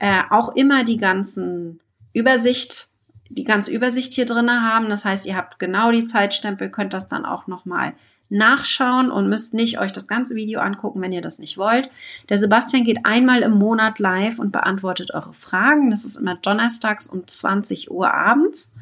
äh, 0.00 0.22
auch 0.30 0.56
immer 0.56 0.82
die 0.82 0.96
ganzen 0.96 1.78
Übersicht, 2.12 2.88
die 3.28 3.44
ganze 3.44 3.70
Übersicht 3.70 4.14
hier 4.14 4.26
drinne 4.26 4.62
haben. 4.62 4.88
Das 4.88 5.04
heißt, 5.04 5.26
ihr 5.26 5.36
habt 5.36 5.60
genau 5.60 5.92
die 5.92 6.06
Zeitstempel, 6.06 6.70
könnt 6.70 6.92
das 6.92 7.06
dann 7.06 7.24
auch 7.24 7.46
nochmal 7.46 7.92
nachschauen 8.32 9.10
und 9.10 9.28
müsst 9.28 9.54
nicht 9.54 9.78
euch 9.78 9.92
das 9.92 10.06
ganze 10.06 10.34
Video 10.34 10.60
angucken, 10.60 11.00
wenn 11.02 11.12
ihr 11.12 11.20
das 11.20 11.38
nicht 11.38 11.58
wollt. 11.58 11.90
Der 12.28 12.38
Sebastian 12.38 12.82
geht 12.82 13.04
einmal 13.04 13.42
im 13.42 13.52
Monat 13.52 13.98
live 13.98 14.38
und 14.38 14.52
beantwortet 14.52 15.12
eure 15.12 15.34
Fragen. 15.34 15.90
Das 15.90 16.04
ist 16.04 16.16
immer 16.16 16.36
donnerstags 16.36 17.06
um 17.06 17.26
20 17.26 17.90
Uhr 17.90 18.12
abends. 18.12 18.74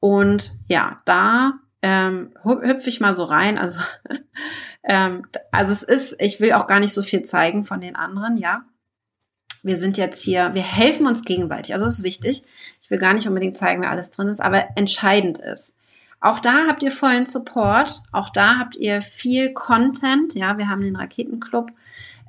Und 0.00 0.52
ja, 0.68 1.00
da 1.04 1.54
ähm, 1.82 2.32
hüpfe 2.42 2.88
ich 2.88 3.00
mal 3.00 3.12
so 3.12 3.24
rein. 3.24 3.58
Also, 3.58 3.80
ähm, 4.82 5.26
also 5.52 5.72
es 5.72 5.82
ist, 5.82 6.16
ich 6.20 6.40
will 6.40 6.54
auch 6.54 6.66
gar 6.66 6.80
nicht 6.80 6.94
so 6.94 7.02
viel 7.02 7.22
zeigen 7.22 7.64
von 7.64 7.80
den 7.80 7.96
anderen, 7.96 8.38
ja. 8.38 8.64
Wir 9.62 9.76
sind 9.76 9.96
jetzt 9.96 10.22
hier, 10.22 10.52
wir 10.54 10.62
helfen 10.62 11.06
uns 11.06 11.24
gegenseitig. 11.24 11.72
Also 11.72 11.86
es 11.86 11.98
ist 11.98 12.04
wichtig. 12.04 12.44
Ich 12.82 12.90
will 12.90 12.98
gar 12.98 13.14
nicht 13.14 13.26
unbedingt 13.26 13.56
zeigen, 13.56 13.80
wer 13.80 13.90
alles 13.90 14.10
drin 14.10 14.28
ist, 14.28 14.40
aber 14.40 14.76
entscheidend 14.76 15.38
ist, 15.38 15.74
auch 16.24 16.40
da 16.40 16.66
habt 16.66 16.82
ihr 16.82 16.90
vollen 16.90 17.26
Support. 17.26 18.02
Auch 18.10 18.30
da 18.30 18.58
habt 18.58 18.76
ihr 18.76 19.02
viel 19.02 19.52
Content. 19.52 20.34
Ja, 20.34 20.56
wir 20.56 20.70
haben 20.70 20.80
den 20.80 20.96
Raketenclub. 20.96 21.70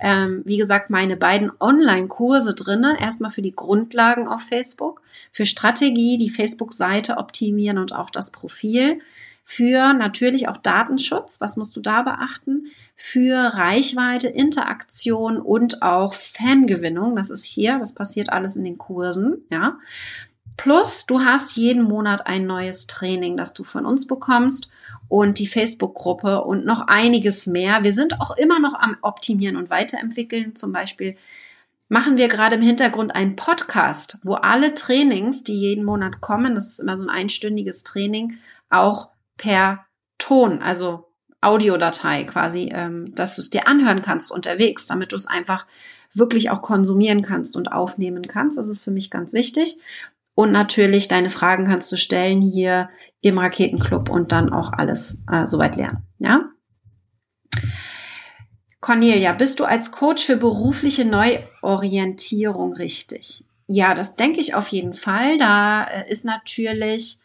Ähm, 0.02 0.42
wie 0.44 0.58
gesagt, 0.58 0.90
meine 0.90 1.16
beiden 1.16 1.50
Online-Kurse 1.62 2.54
drinne. 2.56 3.00
Erstmal 3.00 3.32
für 3.32 3.42
die 3.42 3.56
Grundlagen 3.56 4.28
auf 4.28 4.42
Facebook, 4.42 5.02
für 5.32 5.46
Strategie, 5.46 6.18
die 6.18 6.30
Facebook-Seite 6.30 7.16
optimieren 7.16 7.78
und 7.78 7.96
auch 7.96 8.10
das 8.10 8.32
Profil. 8.32 9.00
Für 9.46 9.94
natürlich 9.94 10.50
auch 10.50 10.58
Datenschutz. 10.58 11.40
Was 11.40 11.56
musst 11.56 11.74
du 11.78 11.80
da 11.80 12.02
beachten? 12.02 12.66
Für 12.98 13.38
Reichweite, 13.54 14.28
Interaktion 14.28 15.38
und 15.38 15.84
auch 15.84 16.14
Fangewinnung. 16.14 17.16
Das 17.16 17.30
ist 17.30 17.46
hier. 17.46 17.80
Das 17.80 17.96
passiert 17.96 18.30
alles 18.30 18.58
in 18.58 18.66
den 18.66 18.78
Kursen. 18.78 19.46
Ja. 19.50 19.78
Plus, 20.58 21.06
du 21.06 21.22
hast 21.22 21.56
jeden 21.58 21.84
Monat 21.84 22.28
ein 22.28 22.46
neues 22.46 22.88
Training, 22.88 23.38
das 23.38 23.54
du 23.54 23.64
von 23.64 23.86
uns 23.86 24.08
bekommst 24.08 24.70
und 25.08 25.40
die 25.40 25.48
Facebook-Gruppe 25.48 26.42
und 26.44 26.66
noch 26.66 26.88
einiges 26.88 27.46
mehr. 27.48 27.84
Wir 27.84 27.94
sind 27.94 28.20
auch 28.22 28.36
immer 28.38 28.60
noch 28.60 28.74
am 28.74 28.98
Optimieren 29.02 29.58
und 29.58 29.70
Weiterentwickeln. 29.70 30.56
Zum 30.56 30.72
Beispiel 30.72 31.18
machen 31.90 32.18
wir 32.18 32.28
gerade 32.28 32.56
im 32.56 32.62
Hintergrund 32.62 33.14
einen 33.14 33.36
Podcast, 33.36 34.20
wo 34.24 34.34
alle 34.34 34.74
Trainings, 34.74 35.44
die 35.44 35.60
jeden 35.60 35.84
Monat 35.84 36.22
kommen, 36.22 36.56
das 36.56 36.68
ist 36.68 36.80
immer 36.80 36.98
so 36.98 37.04
ein 37.04 37.10
einstündiges 37.10 37.84
Training, 37.84 38.38
auch 38.70 39.10
per 39.38 39.86
Ton, 40.18 40.62
also 40.62 41.10
Audiodatei 41.42 42.24
quasi, 42.24 42.72
ähm, 42.74 43.14
dass 43.14 43.36
du 43.36 43.42
es 43.42 43.52
dir 43.52 43.68
anhören 43.68 44.02
kannst 44.02 44.32
unterwegs, 44.32 44.88
damit 44.88 45.12
du 45.12 45.16
es 45.16 45.28
einfach 45.28 45.68
wirklich 46.14 46.50
auch 46.50 46.62
konsumieren 46.62 47.22
kannst 47.22 47.56
und 47.56 47.72
aufnehmen 47.72 48.28
kannst. 48.28 48.58
Das 48.58 48.68
ist 48.68 48.80
für 48.80 48.92
mich 48.92 49.12
ganz 49.12 49.34
wichtig. 49.34 49.78
Und 50.36 50.52
natürlich, 50.52 51.08
deine 51.08 51.30
Fragen 51.30 51.66
kannst 51.66 51.92
du 51.92 51.98
stellen 51.98 52.42
hier 52.42 52.90
im 53.22 53.40
Raketenclub 53.40 54.10
und 54.10 54.32
dann 54.32 54.54
auch 54.54 54.72
alles 54.74 55.24
äh, 55.32 55.48
soweit 55.48 55.78
lernen. 55.78 56.04
Ja? 56.20 56.50
Cornelia, 58.82 59.34
bist 59.34 59.60
du 59.60 59.66
als 59.66 59.92
Coach 59.92 60.24
für 60.24 60.36
berufliche 60.36 61.06
Neuorientierung 61.06 62.74
richtig? 62.74 63.46
Ja, 63.66 63.96
das 63.96 64.16
denke 64.16 64.42
ich 64.42 64.54
auf 64.54 64.68
jeden 64.68 64.94
Fall. 64.94 65.38
Da 65.38 65.86
äh, 65.86 66.12
ist 66.12 66.26
natürlich 66.26 67.18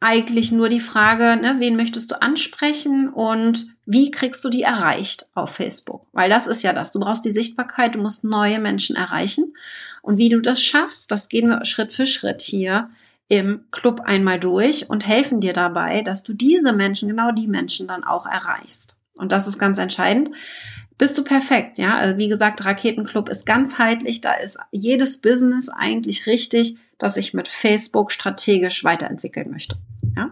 eigentlich 0.00 0.50
nur 0.50 0.68
die 0.68 0.80
Frage, 0.80 1.40
ne, 1.40 1.56
wen 1.58 1.76
möchtest 1.76 2.10
du 2.10 2.20
ansprechen 2.20 3.08
und 3.08 3.66
wie 3.86 4.10
kriegst 4.10 4.44
du 4.44 4.48
die 4.48 4.62
erreicht 4.62 5.26
auf 5.34 5.50
Facebook? 5.50 6.08
Weil 6.12 6.28
das 6.28 6.48
ist 6.48 6.62
ja 6.62 6.72
das. 6.72 6.90
Du 6.90 6.98
brauchst 6.98 7.24
die 7.24 7.30
Sichtbarkeit, 7.30 7.94
du 7.94 8.00
musst 8.00 8.24
neue 8.24 8.58
Menschen 8.58 8.96
erreichen. 8.96 9.54
Und 10.02 10.18
wie 10.18 10.28
du 10.28 10.40
das 10.40 10.62
schaffst, 10.62 11.10
das 11.10 11.28
gehen 11.28 11.48
wir 11.48 11.64
Schritt 11.64 11.92
für 11.92 12.06
Schritt 12.06 12.42
hier 12.42 12.90
im 13.28 13.64
Club 13.70 14.02
einmal 14.04 14.38
durch 14.38 14.90
und 14.90 15.06
helfen 15.06 15.40
dir 15.40 15.54
dabei, 15.54 16.02
dass 16.02 16.22
du 16.22 16.34
diese 16.34 16.74
Menschen, 16.74 17.08
genau 17.08 17.30
die 17.32 17.48
Menschen 17.48 17.88
dann 17.88 18.04
auch 18.04 18.26
erreichst. 18.26 18.98
Und 19.14 19.32
das 19.32 19.46
ist 19.46 19.58
ganz 19.58 19.78
entscheidend. 19.78 20.30
Bist 20.98 21.16
du 21.16 21.24
perfekt, 21.24 21.78
ja? 21.78 21.96
Also 21.96 22.18
wie 22.18 22.28
gesagt, 22.28 22.64
Raketenclub 22.64 23.30
ist 23.30 23.46
ganzheitlich, 23.46 24.20
da 24.20 24.34
ist 24.34 24.58
jedes 24.70 25.20
Business 25.20 25.70
eigentlich 25.70 26.26
richtig 26.26 26.76
das 27.02 27.16
ich 27.16 27.34
mit 27.34 27.48
Facebook 27.48 28.12
strategisch 28.12 28.84
weiterentwickeln 28.84 29.50
möchte. 29.50 29.76
Ja? 30.16 30.30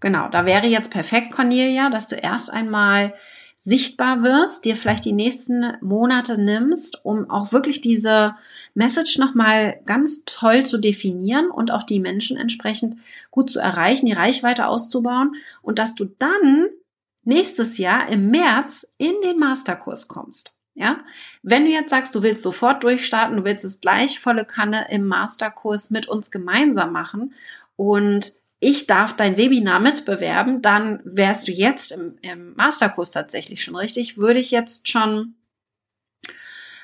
Genau, 0.00 0.28
da 0.28 0.44
wäre 0.44 0.66
jetzt 0.66 0.90
perfekt, 0.90 1.32
Cornelia, 1.32 1.88
dass 1.88 2.08
du 2.08 2.16
erst 2.16 2.52
einmal 2.52 3.14
sichtbar 3.58 4.22
wirst, 4.22 4.64
dir 4.64 4.76
vielleicht 4.76 5.04
die 5.04 5.12
nächsten 5.12 5.76
Monate 5.80 6.40
nimmst, 6.40 7.04
um 7.04 7.28
auch 7.30 7.52
wirklich 7.52 7.80
diese 7.80 8.36
Message 8.74 9.18
nochmal 9.18 9.80
ganz 9.86 10.24
toll 10.24 10.64
zu 10.64 10.78
definieren 10.78 11.50
und 11.50 11.72
auch 11.72 11.82
die 11.82 12.00
Menschen 12.00 12.36
entsprechend 12.36 12.96
gut 13.30 13.50
zu 13.50 13.58
erreichen, 13.58 14.06
die 14.06 14.12
Reichweite 14.12 14.66
auszubauen 14.66 15.32
und 15.62 15.78
dass 15.78 15.94
du 15.94 16.04
dann 16.04 16.66
nächstes 17.24 17.78
Jahr 17.78 18.08
im 18.08 18.30
März 18.30 18.86
in 18.98 19.14
den 19.22 19.38
Masterkurs 19.38 20.06
kommst. 20.08 20.52
Ja, 20.74 21.00
wenn 21.42 21.64
du 21.64 21.70
jetzt 21.70 21.88
sagst, 21.88 22.14
du 22.14 22.22
willst 22.22 22.42
sofort 22.42 22.84
durchstarten, 22.84 23.38
du 23.38 23.44
willst 23.44 23.64
es 23.64 23.80
gleich 23.80 24.20
volle 24.20 24.44
Kanne 24.44 24.88
im 24.90 25.06
Masterkurs 25.06 25.90
mit 25.90 26.06
uns 26.06 26.30
gemeinsam 26.30 26.92
machen 26.92 27.32
und 27.76 28.32
ich 28.58 28.86
darf 28.86 29.14
dein 29.14 29.36
Webinar 29.36 29.80
mitbewerben, 29.80 30.62
dann 30.62 31.00
wärst 31.04 31.48
du 31.48 31.52
jetzt 31.52 31.92
im, 31.92 32.16
im 32.22 32.54
Masterkurs 32.54 33.10
tatsächlich 33.10 33.62
schon 33.62 33.76
richtig. 33.76 34.16
Würde 34.16 34.40
ich 34.40 34.50
jetzt 34.50 34.88
schon 34.88 35.34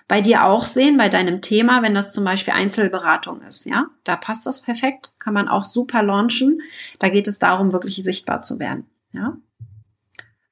bei 0.08 0.20
dir 0.20 0.44
auch 0.44 0.66
sehen, 0.66 0.98
bei 0.98 1.08
deinem 1.08 1.40
Thema, 1.40 1.82
wenn 1.82 1.94
das 1.94 2.12
zum 2.12 2.24
Beispiel 2.24 2.52
Einzelberatung 2.52 3.40
ist, 3.40 3.64
ja, 3.64 3.86
da 4.04 4.16
passt 4.16 4.44
das 4.44 4.60
perfekt, 4.60 5.12
kann 5.18 5.32
man 5.32 5.48
auch 5.48 5.64
super 5.64 6.02
launchen. 6.02 6.60
Da 6.98 7.08
geht 7.08 7.28
es 7.28 7.38
darum, 7.38 7.72
wirklich 7.72 7.96
sichtbar 7.96 8.42
zu 8.42 8.58
werden, 8.58 8.86
ja. 9.12 9.38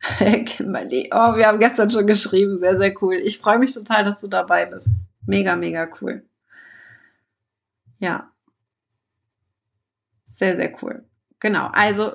Kimberly. 0.46 1.11
Oh, 1.12 1.37
wir 1.37 1.46
haben 1.46 1.59
gestern 1.59 1.90
schon 1.90 2.06
geschrieben. 2.06 2.59
Sehr, 2.59 2.76
sehr 2.76 2.94
cool. 3.02 3.16
Ich 3.16 3.37
freue 3.37 3.59
mich 3.59 3.74
total, 3.74 4.02
dass 4.02 4.22
du 4.22 4.28
dabei 4.28 4.64
bist. 4.64 4.88
Mega, 5.26 5.56
mega 5.56 5.88
cool. 6.00 6.24
Ja. 7.98 8.30
Sehr, 10.24 10.56
sehr 10.56 10.74
cool. 10.83 11.04
Genau. 11.40 11.68
Also, 11.72 12.12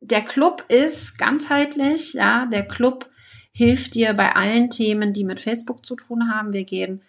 der 0.00 0.22
Club 0.22 0.64
ist 0.68 1.18
ganzheitlich. 1.18 2.14
Ja, 2.14 2.46
der 2.46 2.66
Club 2.66 3.08
hilft 3.52 3.94
dir 3.94 4.12
bei 4.12 4.34
allen 4.34 4.68
Themen, 4.68 5.12
die 5.12 5.24
mit 5.24 5.40
Facebook 5.40 5.86
zu 5.86 5.96
tun 5.96 6.30
haben. 6.30 6.52
Wir 6.52 6.64
gehen 6.64 7.02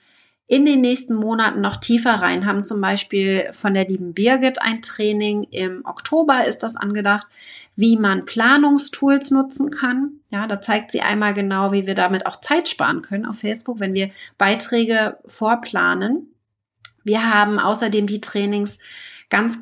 in 0.48 0.66
den 0.66 0.82
nächsten 0.82 1.16
Monaten 1.16 1.60
noch 1.60 1.78
tiefer 1.78 2.14
rein, 2.14 2.46
haben 2.46 2.64
zum 2.64 2.80
Beispiel 2.80 3.50
von 3.52 3.74
der 3.74 3.88
lieben 3.88 4.14
Birgit 4.14 4.62
ein 4.62 4.84
Training. 4.84 5.44
Im 5.50 5.84
Oktober 5.86 6.46
ist 6.46 6.60
das 6.60 6.76
angedacht, 6.76 7.26
wie 7.76 7.98
man 7.98 8.26
Planungstools 8.26 9.32
nutzen 9.32 9.72
kann. 9.72 10.20
Ja, 10.32 10.46
da 10.46 10.62
zeigt 10.62 10.92
sie 10.92 11.02
einmal 11.02 11.34
genau, 11.34 11.72
wie 11.72 11.88
wir 11.88 11.96
damit 11.96 12.28
auch 12.28 12.40
Zeit 12.40 12.68
sparen 12.68 13.02
können 13.02 13.26
auf 13.26 13.40
Facebook, 13.40 13.80
wenn 13.80 13.96
wir 13.96 14.12
Beiträge 14.38 15.18
vorplanen. 15.26 16.28
Wir 17.04 17.34
haben 17.34 17.58
außerdem 17.58 18.06
die 18.06 18.22
Trainings 18.22 18.78
ganz 19.30 19.60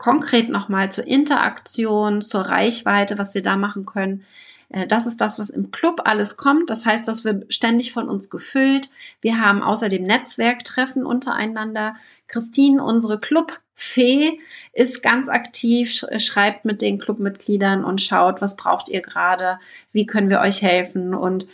konkret 0.00 0.48
nochmal 0.48 0.90
zur 0.90 1.06
Interaktion, 1.06 2.22
zur 2.22 2.40
Reichweite, 2.40 3.18
was 3.18 3.34
wir 3.34 3.42
da 3.42 3.56
machen 3.56 3.84
können. 3.84 4.24
Äh, 4.70 4.86
das 4.86 5.06
ist 5.06 5.20
das, 5.20 5.38
was 5.38 5.50
im 5.50 5.70
Club 5.72 6.00
alles 6.06 6.38
kommt. 6.38 6.70
Das 6.70 6.86
heißt, 6.86 7.06
das 7.06 7.22
wird 7.24 7.52
ständig 7.52 7.92
von 7.92 8.08
uns 8.08 8.30
gefüllt. 8.30 8.88
Wir 9.20 9.38
haben 9.38 9.62
außerdem 9.62 10.02
Netzwerktreffen 10.02 11.04
untereinander. 11.04 11.96
Christine, 12.28 12.82
unsere 12.82 13.20
Clubfee, 13.20 14.40
ist 14.72 15.02
ganz 15.02 15.28
aktiv, 15.28 16.06
schreibt 16.16 16.64
mit 16.64 16.80
den 16.80 16.98
Clubmitgliedern 16.98 17.84
und 17.84 18.00
schaut, 18.00 18.40
was 18.40 18.56
braucht 18.56 18.88
ihr 18.88 19.02
gerade, 19.02 19.58
wie 19.92 20.06
können 20.06 20.30
wir 20.30 20.40
euch 20.40 20.62
helfen 20.62 21.14
und 21.14 21.46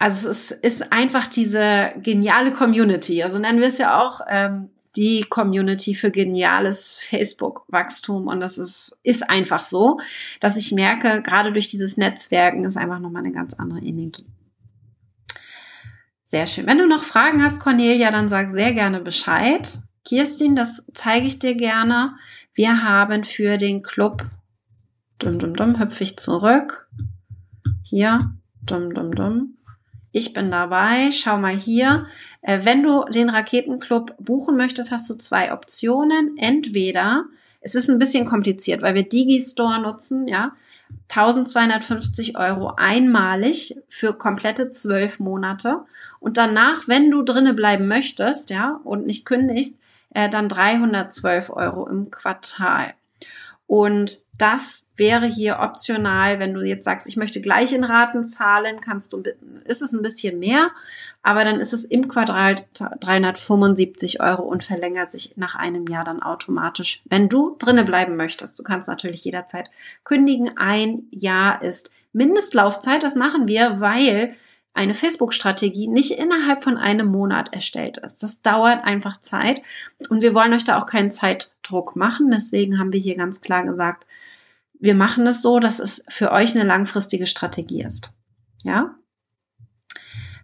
also 0.00 0.28
es 0.28 0.52
ist 0.52 0.92
einfach 0.92 1.26
diese 1.26 1.92
geniale 2.00 2.52
Community. 2.52 3.24
Also 3.24 3.40
nennen 3.40 3.58
wir 3.58 3.66
es 3.66 3.78
ja 3.78 4.00
auch 4.00 4.20
ähm, 4.28 4.70
die 4.98 5.24
Community 5.28 5.94
für 5.94 6.10
geniales 6.10 6.98
Facebook-Wachstum. 7.08 8.26
Und 8.26 8.40
das 8.40 8.58
ist, 8.58 8.98
ist 9.04 9.30
einfach 9.30 9.62
so, 9.62 10.00
dass 10.40 10.56
ich 10.56 10.72
merke, 10.72 11.22
gerade 11.22 11.52
durch 11.52 11.68
dieses 11.68 11.96
Netzwerken 11.96 12.64
ist 12.64 12.76
einfach 12.76 12.98
nochmal 12.98 13.22
eine 13.24 13.32
ganz 13.32 13.54
andere 13.54 13.78
Energie. 13.78 14.26
Sehr 16.26 16.48
schön. 16.48 16.66
Wenn 16.66 16.78
du 16.78 16.86
noch 16.88 17.04
Fragen 17.04 17.42
hast, 17.42 17.60
Cornelia, 17.60 18.10
dann 18.10 18.28
sag 18.28 18.50
sehr 18.50 18.74
gerne 18.74 19.00
Bescheid. 19.00 19.78
Kirstin, 20.04 20.56
das 20.56 20.84
zeige 20.92 21.28
ich 21.28 21.38
dir 21.38 21.54
gerne. 21.54 22.16
Wir 22.54 22.82
haben 22.82 23.22
für 23.22 23.56
den 23.56 23.82
Club, 23.82 24.26
dumm, 25.20 25.38
dumm, 25.38 25.54
dumm, 25.54 25.78
hüpfe 25.78 26.02
ich 26.02 26.18
zurück. 26.18 26.88
Hier, 27.84 28.32
dumm, 28.66 28.92
dumm, 28.92 29.12
dumm. 29.12 29.57
Ich 30.12 30.32
bin 30.32 30.50
dabei. 30.50 31.10
Schau 31.12 31.38
mal 31.38 31.56
hier. 31.56 32.06
Äh, 32.42 32.60
wenn 32.64 32.82
du 32.82 33.04
den 33.04 33.30
Raketenclub 33.30 34.14
buchen 34.18 34.56
möchtest, 34.56 34.90
hast 34.90 35.08
du 35.10 35.14
zwei 35.14 35.52
Optionen. 35.52 36.36
Entweder, 36.38 37.24
es 37.60 37.74
ist 37.74 37.90
ein 37.90 37.98
bisschen 37.98 38.24
kompliziert, 38.24 38.82
weil 38.82 38.94
wir 38.94 39.08
Digistore 39.08 39.80
nutzen, 39.80 40.28
ja. 40.28 40.52
1250 41.10 42.38
Euro 42.38 42.72
einmalig 42.76 43.76
für 43.88 44.14
komplette 44.14 44.70
zwölf 44.70 45.20
Monate. 45.20 45.80
Und 46.18 46.38
danach, 46.38 46.88
wenn 46.88 47.10
du 47.10 47.22
drinne 47.22 47.52
bleiben 47.52 47.88
möchtest, 47.88 48.50
ja, 48.50 48.80
und 48.84 49.06
nicht 49.06 49.26
kündigst, 49.26 49.78
äh, 50.14 50.30
dann 50.30 50.48
312 50.48 51.50
Euro 51.50 51.86
im 51.86 52.10
Quartal. 52.10 52.94
Und 53.68 54.24
das 54.38 54.86
wäre 54.96 55.26
hier 55.26 55.58
optional, 55.60 56.38
wenn 56.38 56.54
du 56.54 56.62
jetzt 56.62 56.86
sagst, 56.86 57.06
ich 57.06 57.18
möchte 57.18 57.42
gleich 57.42 57.74
in 57.74 57.84
Raten 57.84 58.24
zahlen, 58.24 58.80
kannst 58.80 59.12
du, 59.12 59.22
ist 59.64 59.82
es 59.82 59.92
ein 59.92 60.00
bisschen 60.00 60.38
mehr, 60.38 60.70
aber 61.22 61.44
dann 61.44 61.60
ist 61.60 61.74
es 61.74 61.84
im 61.84 62.08
Quadrat 62.08 62.64
375 62.72 64.22
Euro 64.22 64.44
und 64.44 64.64
verlängert 64.64 65.10
sich 65.10 65.34
nach 65.36 65.54
einem 65.54 65.86
Jahr 65.86 66.04
dann 66.04 66.22
automatisch, 66.22 67.02
wenn 67.10 67.28
du 67.28 67.56
drinne 67.58 67.84
bleiben 67.84 68.16
möchtest. 68.16 68.58
Du 68.58 68.62
kannst 68.62 68.88
natürlich 68.88 69.22
jederzeit 69.22 69.68
kündigen. 70.02 70.56
Ein 70.56 71.02
Jahr 71.10 71.60
ist 71.60 71.90
Mindestlaufzeit. 72.14 73.02
Das 73.02 73.16
machen 73.16 73.48
wir, 73.48 73.80
weil 73.80 74.34
eine 74.72 74.94
Facebook-Strategie 74.94 75.88
nicht 75.88 76.12
innerhalb 76.12 76.64
von 76.64 76.78
einem 76.78 77.08
Monat 77.08 77.52
erstellt 77.52 77.98
ist. 77.98 78.22
Das 78.22 78.40
dauert 78.40 78.84
einfach 78.84 79.18
Zeit 79.18 79.60
und 80.08 80.22
wir 80.22 80.32
wollen 80.32 80.54
euch 80.54 80.64
da 80.64 80.80
auch 80.80 80.86
keinen 80.86 81.10
Zeitdruck 81.68 81.96
machen. 81.96 82.30
Deswegen 82.30 82.78
haben 82.78 82.92
wir 82.92 83.00
hier 83.00 83.16
ganz 83.16 83.40
klar 83.40 83.64
gesagt, 83.64 84.06
wir 84.80 84.94
machen 84.94 85.26
es 85.26 85.42
so, 85.42 85.58
dass 85.58 85.78
es 85.78 86.04
für 86.08 86.32
euch 86.32 86.54
eine 86.54 86.64
langfristige 86.64 87.26
Strategie 87.26 87.82
ist. 87.82 88.10
Ja? 88.64 88.94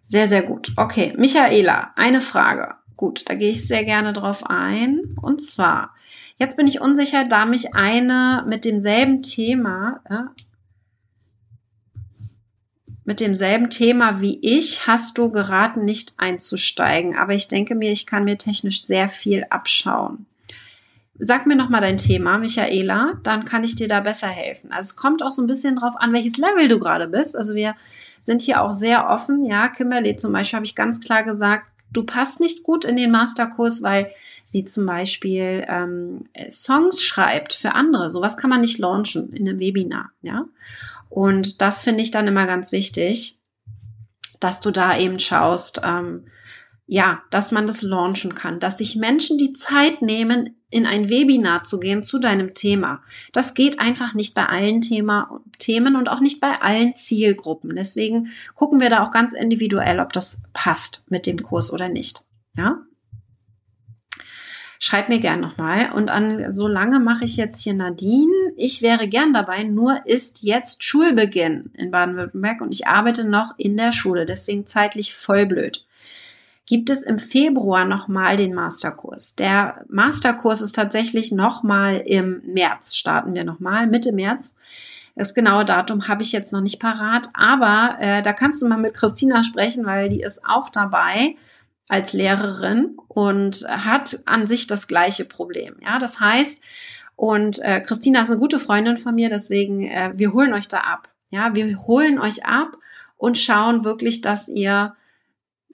Sehr, 0.03 0.27
sehr 0.27 0.43
gut. 0.43 0.73
Okay, 0.77 1.15
Michaela, 1.17 1.93
eine 1.97 2.21
Frage. 2.21 2.75
Gut, 2.97 3.29
da 3.29 3.35
gehe 3.35 3.51
ich 3.51 3.67
sehr 3.67 3.85
gerne 3.85 4.13
drauf 4.13 4.45
ein. 4.47 5.01
Und 5.23 5.41
zwar, 5.41 5.95
jetzt 6.39 6.57
bin 6.57 6.67
ich 6.67 6.81
unsicher, 6.81 7.25
da 7.25 7.47
mich 7.47 7.75
eine 7.75 8.45
mit 8.47 8.65
demselben 8.65 9.23
Thema, 9.23 10.01
äh, 10.09 10.43
mit 13.07 13.21
demselben 13.21 13.69
Thema 13.69 14.21
wie 14.23 14.39
ich 14.41 14.87
hast 14.87 15.19
du 15.19 15.31
geraten, 15.31 15.85
nicht 15.85 16.15
einzusteigen. 16.17 17.17
Aber 17.17 17.35
ich 17.35 17.49
denke 17.49 17.75
mir, 17.75 17.91
ich 17.91 18.07
kann 18.07 18.25
mir 18.25 18.39
technisch 18.39 18.85
sehr 18.85 19.09
viel 19.09 19.45
abschauen. 19.51 20.27
Sag 21.19 21.47
mir 21.47 21.55
nochmal 21.55 21.81
dein 21.81 21.97
Thema, 21.97 22.39
Michaela, 22.39 23.15
dann 23.23 23.45
kann 23.45 23.63
ich 23.63 23.77
dir 23.77 23.87
da 23.87 24.01
besser 24.01 24.27
helfen. 24.27 24.73
Also 24.73 24.87
es 24.87 24.97
kommt 24.97 25.23
auch 25.23 25.31
so 25.31 25.43
ein 25.43 25.47
bisschen 25.47 25.77
drauf 25.77 25.95
an, 25.97 26.13
welches 26.13 26.39
Level 26.39 26.69
du 26.69 26.81
gerade 26.81 27.07
bist. 27.07 27.37
Also 27.37 27.55
wir 27.55 27.77
sind 28.21 28.43
hier 28.43 28.63
auch 28.63 28.73
sehr 28.73 29.09
offen. 29.09 29.45
Ja, 29.45 29.69
Kimberly 29.69 30.17
zum 30.17 30.33
Beispiel 30.33 30.57
habe 30.57 30.67
ich 30.67 30.75
ganz 30.75 31.01
klar 31.01 31.23
gesagt, 31.23 31.67
du 31.93 32.03
passt 32.03 32.41
nicht 32.41 32.65
gut 32.65 32.85
in 32.85 32.97
den 32.97 33.13
Masterkurs, 33.13 33.83
weil 33.83 34.11
sie 34.45 34.65
zum 34.65 34.87
Beispiel 34.87 35.65
ähm, 35.69 36.25
Songs 36.51 37.03
schreibt 37.03 37.53
für 37.53 37.73
andere. 37.73 38.11
Sowas 38.11 38.37
kann 38.37 38.51
man 38.51 38.61
nicht 38.61 38.79
launchen 38.79 39.33
in 39.33 39.49
einem 39.49 39.61
Webinar. 39.61 40.11
Ja, 40.23 40.47
und 41.09 41.63
das 41.63 41.83
finde 41.83 42.03
ich 42.03 42.11
dann 42.11 42.27
immer 42.27 42.47
ganz 42.47 42.73
wichtig, 42.73 43.39
dass 44.41 44.61
du 44.61 44.71
da 44.71 44.99
eben 44.99 45.19
schaust, 45.21 45.81
ähm, 45.85 46.25
ja, 46.87 47.23
dass 47.31 47.51
man 47.51 47.67
das 47.67 47.83
launchen 47.83 48.35
kann, 48.35 48.61
dass 48.61 48.79
sich 48.79 48.97
Menschen 48.97 49.39
die 49.39 49.53
Zeit 49.53 50.03
nehmen, 50.03 50.57
in 50.71 50.87
ein 50.87 51.09
Webinar 51.09 51.63
zu 51.63 51.79
gehen 51.79 52.03
zu 52.03 52.19
deinem 52.19 52.53
Thema. 52.53 53.01
Das 53.33 53.55
geht 53.55 53.79
einfach 53.79 54.15
nicht 54.15 54.35
bei 54.35 54.47
allen 54.47 54.81
Thema, 54.81 55.41
Themen 55.59 55.95
und 55.95 56.09
auch 56.09 56.21
nicht 56.21 56.41
bei 56.41 56.61
allen 56.61 56.97
Zielgruppen. 56.97 57.77
Deswegen 57.77 58.29
gucken 58.57 58.81
wir 58.81 58.91
da 58.91 59.05
auch 59.05 59.13
ganz 59.13 59.35
individuell, 59.35 60.01
ob 60.01 60.13
das 60.13 60.43
passt 60.53 61.05
mit 61.09 61.27
dem 61.27 61.39
Kurs 61.39 61.73
oder 61.73 61.89
nicht. 61.89 62.25
Ja? 62.57 62.83
Schreib 64.81 65.09
mir 65.09 65.21
gern 65.21 65.41
nochmal. 65.41 65.93
Und 65.93 66.11
an 66.11 66.53
so 66.53 66.67
lange 66.67 66.99
mache 66.99 67.25
ich 67.25 67.37
jetzt 67.37 67.63
hier 67.63 67.75
Nadine. 67.75 68.53
Ich 68.57 68.83
wäre 68.83 69.09
gern 69.09 69.33
dabei, 69.33 69.63
nur 69.63 70.05
ist 70.07 70.43
jetzt 70.43 70.83
Schulbeginn 70.83 71.71
in 71.75 71.93
Baden-Württemberg 71.93 72.61
und 72.61 72.75
ich 72.75 72.87
arbeite 72.89 73.25
noch 73.25 73.55
in 73.57 73.77
der 73.77 73.93
Schule, 73.93 74.27
deswegen 74.27 74.67
zeitlich 74.67 75.15
voll 75.15 75.47
blöd. 75.47 75.87
Gibt 76.67 76.89
es 76.89 77.03
im 77.03 77.19
Februar 77.19 77.85
nochmal 77.85 78.37
den 78.37 78.55
Masterkurs? 78.55 79.35
Der 79.37 79.85
Masterkurs 79.89 80.63
ist 80.63 80.75
tatsächlich 80.75 81.31
nochmal 81.31 82.03
im 82.07 82.43
März, 82.47 82.95
starten 82.95 83.35
wir 83.35 83.45
nochmal, 83.45 83.87
Mitte 83.87 84.13
März. 84.13 84.57
Das 85.15 85.35
genaue 85.35 85.65
Datum 85.65 86.09
habe 86.09 86.23
ich 86.23 86.33
jetzt 86.33 86.53
noch 86.53 86.63
nicht 86.63 86.81
parat, 86.81 87.29
aber 87.35 87.97
äh, 88.01 88.23
da 88.23 88.33
kannst 88.33 88.63
du 88.63 88.69
mal 88.69 88.79
mit 88.79 88.95
Christina 88.95 89.43
sprechen, 89.43 89.85
weil 89.85 90.09
die 90.09 90.23
ist 90.23 90.45
auch 90.45 90.71
dabei 90.71 91.37
als 91.89 92.15
Lehrerin 92.15 92.97
und 93.09 93.65
hat 93.69 94.21
an 94.25 94.47
sich 94.47 94.67
das 94.67 94.89
gleiche 94.89 95.25
Problem. 95.25 95.77
Ja, 95.83 95.99
das 95.99 96.19
heißt, 96.19 96.63
und 97.15 97.61
äh, 97.61 97.81
Christina 97.81 98.23
ist 98.23 98.31
eine 98.31 98.41
gute 98.41 98.59
Freundin 98.59 98.97
von 98.97 99.15
mir, 99.15 99.29
deswegen 99.29 99.87
äh, 99.87 100.13
wir 100.15 100.33
holen 100.33 100.53
euch 100.53 100.67
da 100.67 100.79
ab. 100.79 101.11
Ja, 101.31 101.55
wir 101.55 101.87
holen 101.87 102.19
euch 102.19 102.47
ab 102.47 102.77
und 103.17 103.39
schauen 103.39 103.85
wirklich, 103.85 104.21
dass 104.21 104.49
ihr 104.49 104.97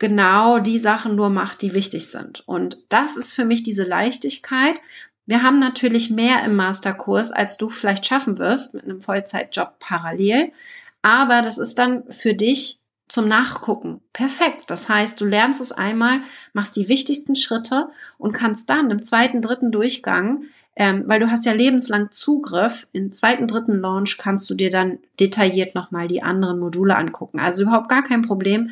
genau 0.00 0.58
die 0.58 0.80
Sachen 0.80 1.14
nur 1.14 1.30
macht, 1.30 1.62
die 1.62 1.74
wichtig 1.74 2.08
sind. 2.08 2.42
Und 2.48 2.78
das 2.88 3.16
ist 3.16 3.32
für 3.32 3.44
mich 3.44 3.62
diese 3.62 3.84
Leichtigkeit. 3.84 4.80
Wir 5.26 5.44
haben 5.44 5.60
natürlich 5.60 6.10
mehr 6.10 6.42
im 6.44 6.56
Masterkurs, 6.56 7.30
als 7.30 7.56
du 7.56 7.68
vielleicht 7.68 8.06
schaffen 8.06 8.38
wirst 8.38 8.74
mit 8.74 8.84
einem 8.84 9.00
Vollzeitjob 9.00 9.78
parallel. 9.78 10.50
Aber 11.02 11.42
das 11.42 11.58
ist 11.58 11.78
dann 11.78 12.10
für 12.10 12.34
dich 12.34 12.80
zum 13.08 13.28
Nachgucken. 13.28 14.00
Perfekt. 14.12 14.70
Das 14.70 14.88
heißt, 14.88 15.20
du 15.20 15.26
lernst 15.26 15.60
es 15.60 15.72
einmal, 15.72 16.20
machst 16.52 16.76
die 16.76 16.88
wichtigsten 16.88 17.36
Schritte 17.36 17.88
und 18.18 18.32
kannst 18.32 18.70
dann 18.70 18.90
im 18.90 19.02
zweiten, 19.02 19.42
dritten 19.42 19.72
Durchgang, 19.72 20.44
ähm, 20.76 21.04
weil 21.06 21.20
du 21.20 21.30
hast 21.30 21.44
ja 21.44 21.52
lebenslang 21.52 22.10
Zugriff, 22.10 22.86
im 22.92 23.12
zweiten, 23.12 23.48
dritten 23.48 23.80
Launch 23.80 24.16
kannst 24.16 24.48
du 24.48 24.54
dir 24.54 24.70
dann 24.70 24.98
detailliert 25.18 25.74
nochmal 25.74 26.08
die 26.08 26.22
anderen 26.22 26.60
Module 26.60 26.96
angucken. 26.96 27.40
Also 27.40 27.62
überhaupt 27.62 27.88
gar 27.88 28.02
kein 28.02 28.22
Problem, 28.22 28.70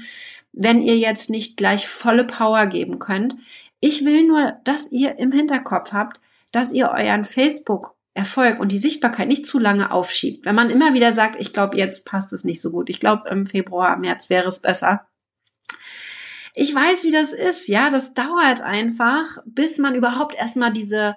wenn 0.53 0.83
ihr 0.83 0.97
jetzt 0.97 1.31
nicht 1.31 1.57
gleich 1.57 1.87
volle 1.87 2.25
Power 2.25 2.67
geben 2.67 2.99
könnt. 2.99 3.37
Ich 3.81 4.05
will 4.05 4.27
nur, 4.27 4.57
dass 4.65 4.91
ihr 4.91 5.19
im 5.19 5.33
Hinterkopf 5.33 5.93
habt, 5.93 6.21
dass 6.51 6.73
ihr 6.73 6.91
euren 6.91 7.25
Facebook 7.25 7.95
Erfolg 8.19 8.59
und 8.59 8.73
die 8.73 8.79
Sichtbarkeit 8.79 9.29
nicht 9.29 9.47
zu 9.47 9.61
lange 9.61 9.93
aufschiebt. 9.93 10.45
Wenn 10.45 10.57
man 10.57 10.71
immer 10.71 10.93
wieder 10.93 11.13
sagt, 11.13 11.41
ich 11.41 11.53
glaube, 11.53 11.77
jetzt 11.77 12.05
passt 12.05 12.33
es 12.33 12.43
nicht 12.43 12.61
so 12.61 12.73
gut. 12.73 12.91
Ich 12.91 12.99
glaube, 12.99 13.29
im 13.29 13.47
Februar, 13.47 13.97
März 13.97 14.29
wäre 14.29 14.49
es 14.49 14.59
besser. 14.59 15.07
Ich 16.53 16.75
weiß, 16.75 17.05
wie 17.05 17.13
das 17.13 17.33
ist. 17.33 17.69
Ja, 17.69 17.91
das 17.91 18.15
dauert 18.15 18.61
einfach, 18.61 19.39
bis 19.47 19.79
man 19.79 19.95
überhaupt 19.95 20.35
erstmal 20.35 20.73
diese 20.73 21.15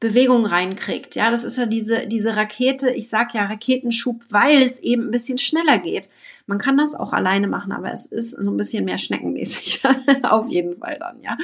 Bewegung 0.00 0.46
reinkriegt. 0.46 1.16
Ja, 1.16 1.30
das 1.30 1.42
ist 1.44 1.58
ja 1.58 1.66
diese, 1.66 2.06
diese 2.06 2.36
Rakete. 2.36 2.90
Ich 2.90 3.08
sag 3.08 3.34
ja 3.34 3.46
Raketenschub, 3.46 4.22
weil 4.30 4.62
es 4.62 4.78
eben 4.78 5.06
ein 5.06 5.10
bisschen 5.10 5.38
schneller 5.38 5.78
geht. 5.78 6.08
Man 6.46 6.58
kann 6.58 6.76
das 6.76 6.94
auch 6.94 7.12
alleine 7.12 7.48
machen, 7.48 7.72
aber 7.72 7.92
es 7.92 8.06
ist 8.06 8.30
so 8.30 8.50
ein 8.50 8.56
bisschen 8.56 8.84
mehr 8.84 8.98
schneckenmäßig. 8.98 9.82
Auf 10.22 10.48
jeden 10.48 10.76
Fall 10.76 10.98
dann, 11.00 11.20
ja. 11.20 11.36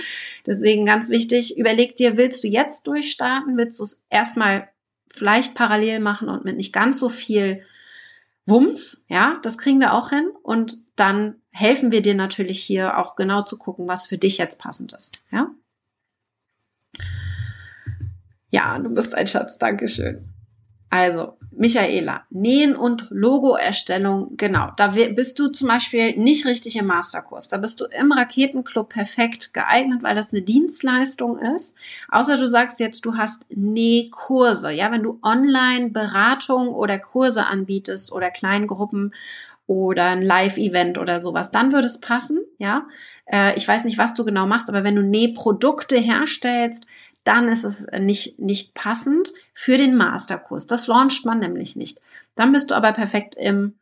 Deswegen 0.46 0.86
ganz 0.86 1.08
wichtig, 1.10 1.58
überleg 1.58 1.96
dir, 1.96 2.16
willst 2.16 2.44
du 2.44 2.48
jetzt 2.48 2.86
durchstarten? 2.86 3.56
Willst 3.56 3.80
du 3.80 3.84
es 3.84 4.04
erstmal 4.08 4.68
vielleicht 5.12 5.54
parallel 5.54 6.00
machen 6.00 6.28
und 6.28 6.44
mit 6.44 6.56
nicht 6.56 6.72
ganz 6.72 6.98
so 6.98 7.08
viel 7.08 7.62
Wumms, 8.46 9.04
ja, 9.08 9.38
das 9.42 9.56
kriegen 9.56 9.80
wir 9.80 9.94
auch 9.94 10.10
hin 10.10 10.30
und 10.42 10.76
dann 10.96 11.36
helfen 11.50 11.92
wir 11.92 12.02
dir 12.02 12.14
natürlich 12.14 12.62
hier 12.62 12.98
auch 12.98 13.16
genau 13.16 13.42
zu 13.42 13.56
gucken, 13.56 13.88
was 13.88 14.06
für 14.06 14.18
dich 14.18 14.38
jetzt 14.38 14.58
passend 14.58 14.92
ist, 14.92 15.24
ja. 15.30 15.50
Ja, 18.54 18.78
du 18.78 18.88
bist 18.88 19.16
ein 19.16 19.26
Schatz. 19.26 19.58
Dankeschön. 19.58 20.28
Also, 20.88 21.36
Michaela, 21.50 22.22
Nähen 22.30 22.76
und 22.76 23.08
Logoerstellung, 23.10 24.36
genau. 24.36 24.70
Da 24.76 24.94
bist 24.94 25.40
du 25.40 25.48
zum 25.48 25.66
Beispiel 25.66 26.16
nicht 26.16 26.46
richtig 26.46 26.76
im 26.76 26.86
Masterkurs. 26.86 27.48
Da 27.48 27.56
bist 27.56 27.80
du 27.80 27.86
im 27.86 28.12
Raketenclub 28.12 28.90
perfekt 28.90 29.54
geeignet, 29.54 30.04
weil 30.04 30.14
das 30.14 30.32
eine 30.32 30.42
Dienstleistung 30.42 31.36
ist. 31.38 31.76
Außer 32.10 32.38
du 32.38 32.46
sagst 32.46 32.78
jetzt, 32.78 33.04
du 33.04 33.16
hast 33.16 33.46
Nähkurse. 33.50 34.70
Ja, 34.70 34.92
wenn 34.92 35.02
du 35.02 35.18
online 35.24 35.90
Beratung 35.90 36.68
oder 36.68 37.00
Kurse 37.00 37.46
anbietest 37.46 38.12
oder 38.12 38.30
Kleingruppen 38.30 39.12
oder 39.66 40.04
ein 40.04 40.22
Live-Event 40.22 40.98
oder 40.98 41.18
sowas, 41.18 41.50
dann 41.50 41.72
würde 41.72 41.86
es 41.86 41.98
passen, 41.98 42.38
ja. 42.58 42.86
Äh, 43.26 43.56
ich 43.56 43.66
weiß 43.66 43.84
nicht, 43.84 43.98
was 43.98 44.14
du 44.14 44.24
genau 44.24 44.46
machst, 44.46 44.68
aber 44.68 44.84
wenn 44.84 44.94
du 44.94 45.02
Nähprodukte 45.02 45.96
herstellst, 45.96 46.86
dann 47.24 47.48
ist 47.48 47.64
es 47.64 47.86
nicht, 47.98 48.38
nicht 48.38 48.74
passend 48.74 49.32
für 49.52 49.76
den 49.76 49.96
Masterkurs. 49.96 50.66
Das 50.66 50.86
launcht 50.86 51.24
man 51.24 51.38
nämlich 51.38 51.74
nicht. 51.74 52.00
Dann 52.34 52.52
bist 52.52 52.70
du 52.70 52.74
aber 52.74 52.92
perfekt 52.92 53.34
im 53.34 53.74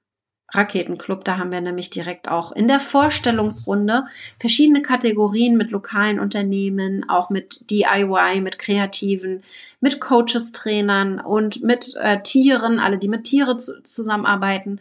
Raketenclub. 0.54 1.24
Da 1.24 1.38
haben 1.38 1.50
wir 1.50 1.60
nämlich 1.60 1.90
direkt 1.90 2.28
auch 2.28 2.52
in 2.52 2.68
der 2.68 2.80
Vorstellungsrunde 2.80 4.04
verschiedene 4.38 4.82
Kategorien 4.82 5.56
mit 5.56 5.70
lokalen 5.70 6.20
Unternehmen, 6.20 7.08
auch 7.08 7.30
mit 7.30 7.70
DIY, 7.70 8.40
mit 8.42 8.58
Kreativen, 8.58 9.42
mit 9.80 10.00
Coaches, 10.00 10.52
Trainern 10.52 11.18
und 11.18 11.62
mit 11.62 11.94
äh, 11.96 12.22
Tieren, 12.22 12.78
alle, 12.78 12.98
die 12.98 13.08
mit 13.08 13.24
Tieren 13.24 13.58
zusammenarbeiten. 13.58 14.80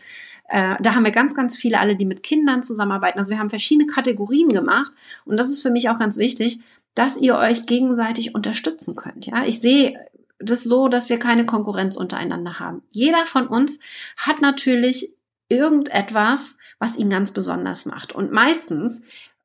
Äh, 0.50 0.76
da 0.82 0.94
haben 0.94 1.06
wir 1.06 1.12
ganz, 1.12 1.34
ganz 1.34 1.58
viele, 1.58 1.80
alle, 1.80 1.96
die 1.96 2.06
mit 2.06 2.24
Kindern 2.24 2.64
zusammenarbeiten. 2.64 3.18
Also 3.18 3.32
wir 3.32 3.40
haben 3.40 3.50
verschiedene 3.50 3.88
Kategorien 3.88 4.50
gemacht. 4.50 4.92
Und 5.24 5.38
das 5.38 5.50
ist 5.50 5.62
für 5.62 5.72
mich 5.72 5.90
auch 5.90 6.00
ganz 6.00 6.18
wichtig, 6.18 6.60
dass 6.96 7.18
ihr 7.18 7.36
euch 7.36 7.66
gegenseitig 7.66 8.36
unterstützen 8.36 8.96
könnt. 8.96 9.26
Ja, 9.26 9.46
ich 9.46 9.62
sehe 9.62 10.00
das 10.40 10.64
so, 10.64 10.88
dass 10.88 11.10
wir 11.10 11.20
keine 11.20 11.46
Konkurrenz 11.46 11.98
untereinander 11.98 12.60
haben. 12.60 12.84
Jeder 12.90 13.26
von 13.26 13.48
uns 13.48 13.80
hat 14.18 14.42
natürlich 14.42 15.16
irgendetwas, 15.50 16.58
was 16.80 16.98
ihn 16.98 17.10
ganz 17.10 17.32
besonders 17.32 17.86
macht. 17.86 18.14
Und 18.14 18.32
meistens 18.32 19.02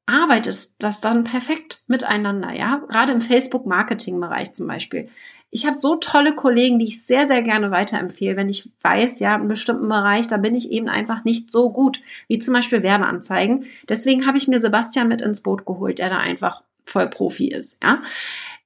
arbeitet 0.06 0.70
das 0.78 1.00
dann 1.00 1.24
perfekt 1.24 1.82
miteinander, 1.88 2.52
ja. 2.52 2.82
Gerade 2.88 3.12
im 3.12 3.20
Facebook-Marketing-Bereich 3.20 4.54
zum 4.54 4.68
Beispiel. 4.68 5.08
Ich 5.50 5.66
habe 5.66 5.76
so 5.76 5.96
tolle 5.96 6.34
Kollegen, 6.34 6.78
die 6.78 6.86
ich 6.86 7.04
sehr, 7.04 7.26
sehr 7.26 7.42
gerne 7.42 7.70
weiterempfehle, 7.70 8.36
wenn 8.36 8.48
ich 8.48 8.72
weiß, 8.82 9.20
ja, 9.20 9.34
in 9.34 9.40
einem 9.40 9.48
bestimmten 9.48 9.88
Bereich, 9.88 10.26
da 10.26 10.36
bin 10.36 10.54
ich 10.54 10.70
eben 10.70 10.88
einfach 10.88 11.24
nicht 11.24 11.50
so 11.50 11.70
gut, 11.70 12.00
wie 12.28 12.38
zum 12.38 12.54
Beispiel 12.54 12.82
Werbeanzeigen. 12.82 13.64
Deswegen 13.88 14.26
habe 14.26 14.38
ich 14.38 14.48
mir 14.48 14.60
Sebastian 14.60 15.08
mit 15.08 15.22
ins 15.22 15.40
Boot 15.40 15.66
geholt, 15.66 15.98
der 15.98 16.10
da 16.10 16.18
einfach 16.18 16.62
voll 16.86 17.08
Profi 17.08 17.48
ist, 17.48 17.82
ja. 17.82 18.02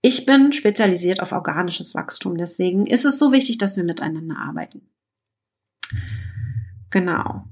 Ich 0.03 0.25
bin 0.25 0.53
spezialisiert 0.53 1.21
auf 1.21 1.33
organisches 1.33 1.95
Wachstum, 1.95 2.37
deswegen 2.39 2.87
ist 2.87 3.05
es 3.05 3.19
so 3.19 3.33
wichtig, 3.33 3.59
dass 3.59 3.77
wir 3.77 3.85
miteinander 3.85 4.37
arbeiten. 4.39 4.83
Genau. 6.91 7.45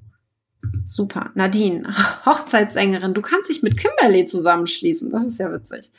Super. 0.84 1.30
Nadine, 1.34 1.84
Hochzeitssängerin. 2.26 3.14
Du 3.14 3.20
kannst 3.20 3.48
dich 3.50 3.62
mit 3.62 3.76
Kimberly 3.76 4.24
zusammenschließen. 4.26 5.10
Das 5.10 5.24
ist 5.24 5.38
ja 5.38 5.52
witzig. 5.52 5.90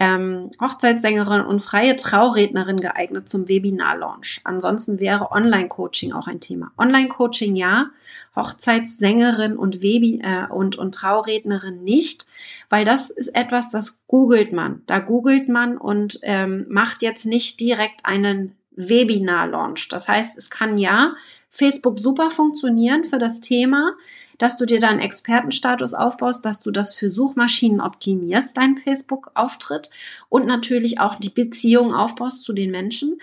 Ähm, 0.00 0.50
Hochzeitssängerin 0.60 1.40
und 1.42 1.60
freie 1.60 1.96
Traurednerin 1.96 2.78
geeignet 2.78 3.28
zum 3.28 3.48
Webinar-Launch. 3.48 4.40
Ansonsten 4.44 5.00
wäre 5.00 5.32
Online-Coaching 5.32 6.12
auch 6.12 6.26
ein 6.26 6.40
Thema. 6.40 6.70
Online-Coaching 6.78 7.56
ja, 7.56 7.90
Hochzeitssängerin 8.36 9.56
und, 9.56 9.82
Webi 9.82 10.20
äh, 10.22 10.46
und, 10.50 10.76
und 10.76 10.94
Traurednerin 10.94 11.82
nicht, 11.82 12.26
weil 12.70 12.84
das 12.84 13.10
ist 13.10 13.34
etwas, 13.34 13.70
das 13.70 13.98
googelt 14.06 14.52
man. 14.52 14.82
Da 14.86 15.00
googelt 15.00 15.48
man 15.48 15.76
und 15.76 16.20
ähm, 16.22 16.66
macht 16.68 17.02
jetzt 17.02 17.26
nicht 17.26 17.58
direkt 17.60 18.06
einen 18.06 18.54
Webinar-Launch. 18.78 19.88
Das 19.88 20.08
heißt, 20.08 20.38
es 20.38 20.50
kann 20.50 20.78
ja 20.78 21.14
Facebook 21.50 21.98
super 21.98 22.30
funktionieren 22.30 23.04
für 23.04 23.18
das 23.18 23.40
Thema, 23.40 23.96
dass 24.38 24.56
du 24.56 24.66
dir 24.66 24.78
deinen 24.78 25.00
Expertenstatus 25.00 25.94
aufbaust, 25.94 26.46
dass 26.46 26.60
du 26.60 26.70
das 26.70 26.94
für 26.94 27.10
Suchmaschinen 27.10 27.80
optimierst, 27.80 28.56
dein 28.56 28.78
Facebook-Auftritt 28.78 29.90
und 30.28 30.46
natürlich 30.46 31.00
auch 31.00 31.16
die 31.16 31.30
Beziehung 31.30 31.92
aufbaust 31.92 32.44
zu 32.44 32.52
den 32.52 32.70
Menschen. 32.70 33.18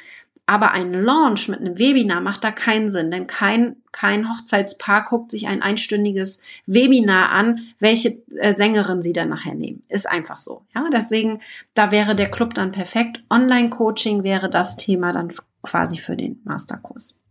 Aber 0.47 0.73
ein 0.73 0.93
Launch 0.93 1.47
mit 1.47 1.59
einem 1.59 1.79
Webinar 1.79 2.21
macht 2.21 2.43
da 2.43 2.51
keinen 2.51 2.87
Sinn, 2.87 3.09
denn 3.09 3.25
kein, 3.25 3.77
kein 3.91 4.29
Hochzeitspaar 4.29 5.03
guckt 5.03 5.31
sich 5.31 5.47
ein 5.47 5.63
einstündiges 5.63 6.39
Webinar 6.67 7.31
an, 7.31 7.61
welche 7.79 8.21
äh, 8.35 8.53
Sängerin 8.53 9.01
sie 9.01 9.13
dann 9.13 9.29
nachher 9.29 9.55
nehmen. 9.55 9.81
Ist 9.89 10.07
einfach 10.07 10.37
so. 10.37 10.61
Ja, 10.75 10.87
deswegen, 10.93 11.39
da 11.73 11.91
wäre 11.91 12.15
der 12.15 12.29
Club 12.29 12.53
dann 12.53 12.71
perfekt. 12.71 13.23
Online-Coaching 13.31 14.23
wäre 14.23 14.47
das 14.47 14.77
Thema 14.77 15.11
dann 15.11 15.33
quasi 15.63 15.97
für 15.97 16.15
den 16.15 16.41
Masterkurs. 16.43 17.24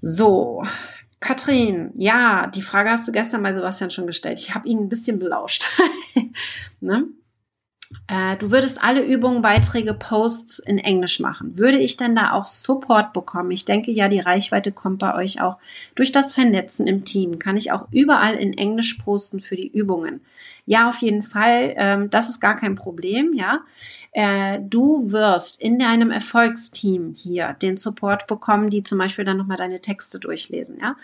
So, 0.00 0.62
Katrin, 1.20 1.90
ja, 1.94 2.46
die 2.46 2.62
Frage 2.62 2.90
hast 2.90 3.08
du 3.08 3.12
gestern 3.12 3.42
bei 3.42 3.52
Sebastian 3.52 3.90
schon 3.90 4.06
gestellt. 4.06 4.38
Ich 4.38 4.54
habe 4.54 4.68
ihn 4.68 4.78
ein 4.78 4.88
bisschen 4.88 5.18
belauscht. 5.18 5.66
ne? 6.80 7.06
Äh, 8.06 8.36
du 8.36 8.50
würdest 8.50 8.82
alle 8.82 9.02
Übungen, 9.04 9.42
Beiträge, 9.42 9.94
Posts 9.94 10.60
in 10.60 10.78
Englisch 10.78 11.20
machen. 11.20 11.58
Würde 11.58 11.78
ich 11.78 11.96
denn 11.96 12.14
da 12.14 12.32
auch 12.32 12.46
Support 12.46 13.12
bekommen? 13.12 13.50
Ich 13.50 13.64
denke 13.64 13.90
ja, 13.90 14.08
die 14.08 14.20
Reichweite 14.20 14.72
kommt 14.72 14.98
bei 14.98 15.14
euch 15.14 15.40
auch 15.40 15.58
durch 15.94 16.12
das 16.12 16.32
Vernetzen 16.32 16.86
im 16.86 17.04
Team. 17.04 17.38
Kann 17.38 17.56
ich 17.56 17.72
auch 17.72 17.86
überall 17.90 18.34
in 18.34 18.56
Englisch 18.56 18.94
posten 18.94 19.40
für 19.40 19.56
die 19.56 19.68
Übungen? 19.68 20.20
Ja, 20.66 20.88
auf 20.88 20.98
jeden 20.98 21.22
Fall. 21.22 21.74
Ähm, 21.76 22.10
das 22.10 22.28
ist 22.28 22.40
gar 22.40 22.56
kein 22.56 22.74
Problem, 22.74 23.32
ja. 23.34 23.60
Äh, 24.12 24.60
du 24.60 25.12
wirst 25.12 25.60
in 25.60 25.78
deinem 25.78 26.10
Erfolgsteam 26.10 27.14
hier 27.16 27.54
den 27.54 27.76
Support 27.76 28.26
bekommen, 28.26 28.68
die 28.70 28.82
zum 28.82 28.98
Beispiel 28.98 29.24
dann 29.24 29.36
nochmal 29.36 29.56
deine 29.56 29.80
Texte 29.80 30.18
durchlesen, 30.18 30.78
ja. 30.80 30.96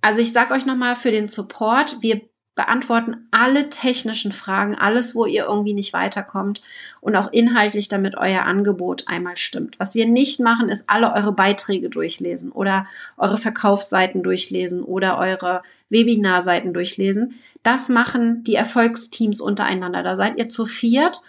Also 0.00 0.20
ich 0.20 0.32
sage 0.32 0.54
euch 0.54 0.64
nochmal 0.64 0.94
für 0.94 1.10
den 1.10 1.28
Support, 1.28 2.02
wir 2.02 2.20
beantworten 2.58 3.28
alle 3.30 3.68
technischen 3.68 4.32
Fragen, 4.32 4.74
alles, 4.74 5.14
wo 5.14 5.26
ihr 5.26 5.44
irgendwie 5.44 5.74
nicht 5.74 5.92
weiterkommt 5.92 6.60
und 7.00 7.14
auch 7.14 7.30
inhaltlich, 7.30 7.86
damit 7.86 8.16
euer 8.16 8.46
Angebot 8.46 9.04
einmal 9.06 9.36
stimmt. 9.36 9.78
Was 9.78 9.94
wir 9.94 10.06
nicht 10.06 10.40
machen, 10.40 10.68
ist 10.68 10.90
alle 10.90 11.14
eure 11.14 11.30
Beiträge 11.30 11.88
durchlesen 11.88 12.50
oder 12.50 12.88
eure 13.16 13.38
Verkaufsseiten 13.38 14.24
durchlesen 14.24 14.82
oder 14.82 15.18
eure 15.18 15.62
Webinarseiten 15.88 16.74
durchlesen. 16.74 17.38
Das 17.62 17.88
machen 17.90 18.42
die 18.42 18.56
Erfolgsteams 18.56 19.40
untereinander. 19.40 20.02
Da 20.02 20.16
seid 20.16 20.36
ihr 20.36 20.48
zu 20.48 20.66
viert 20.66 21.20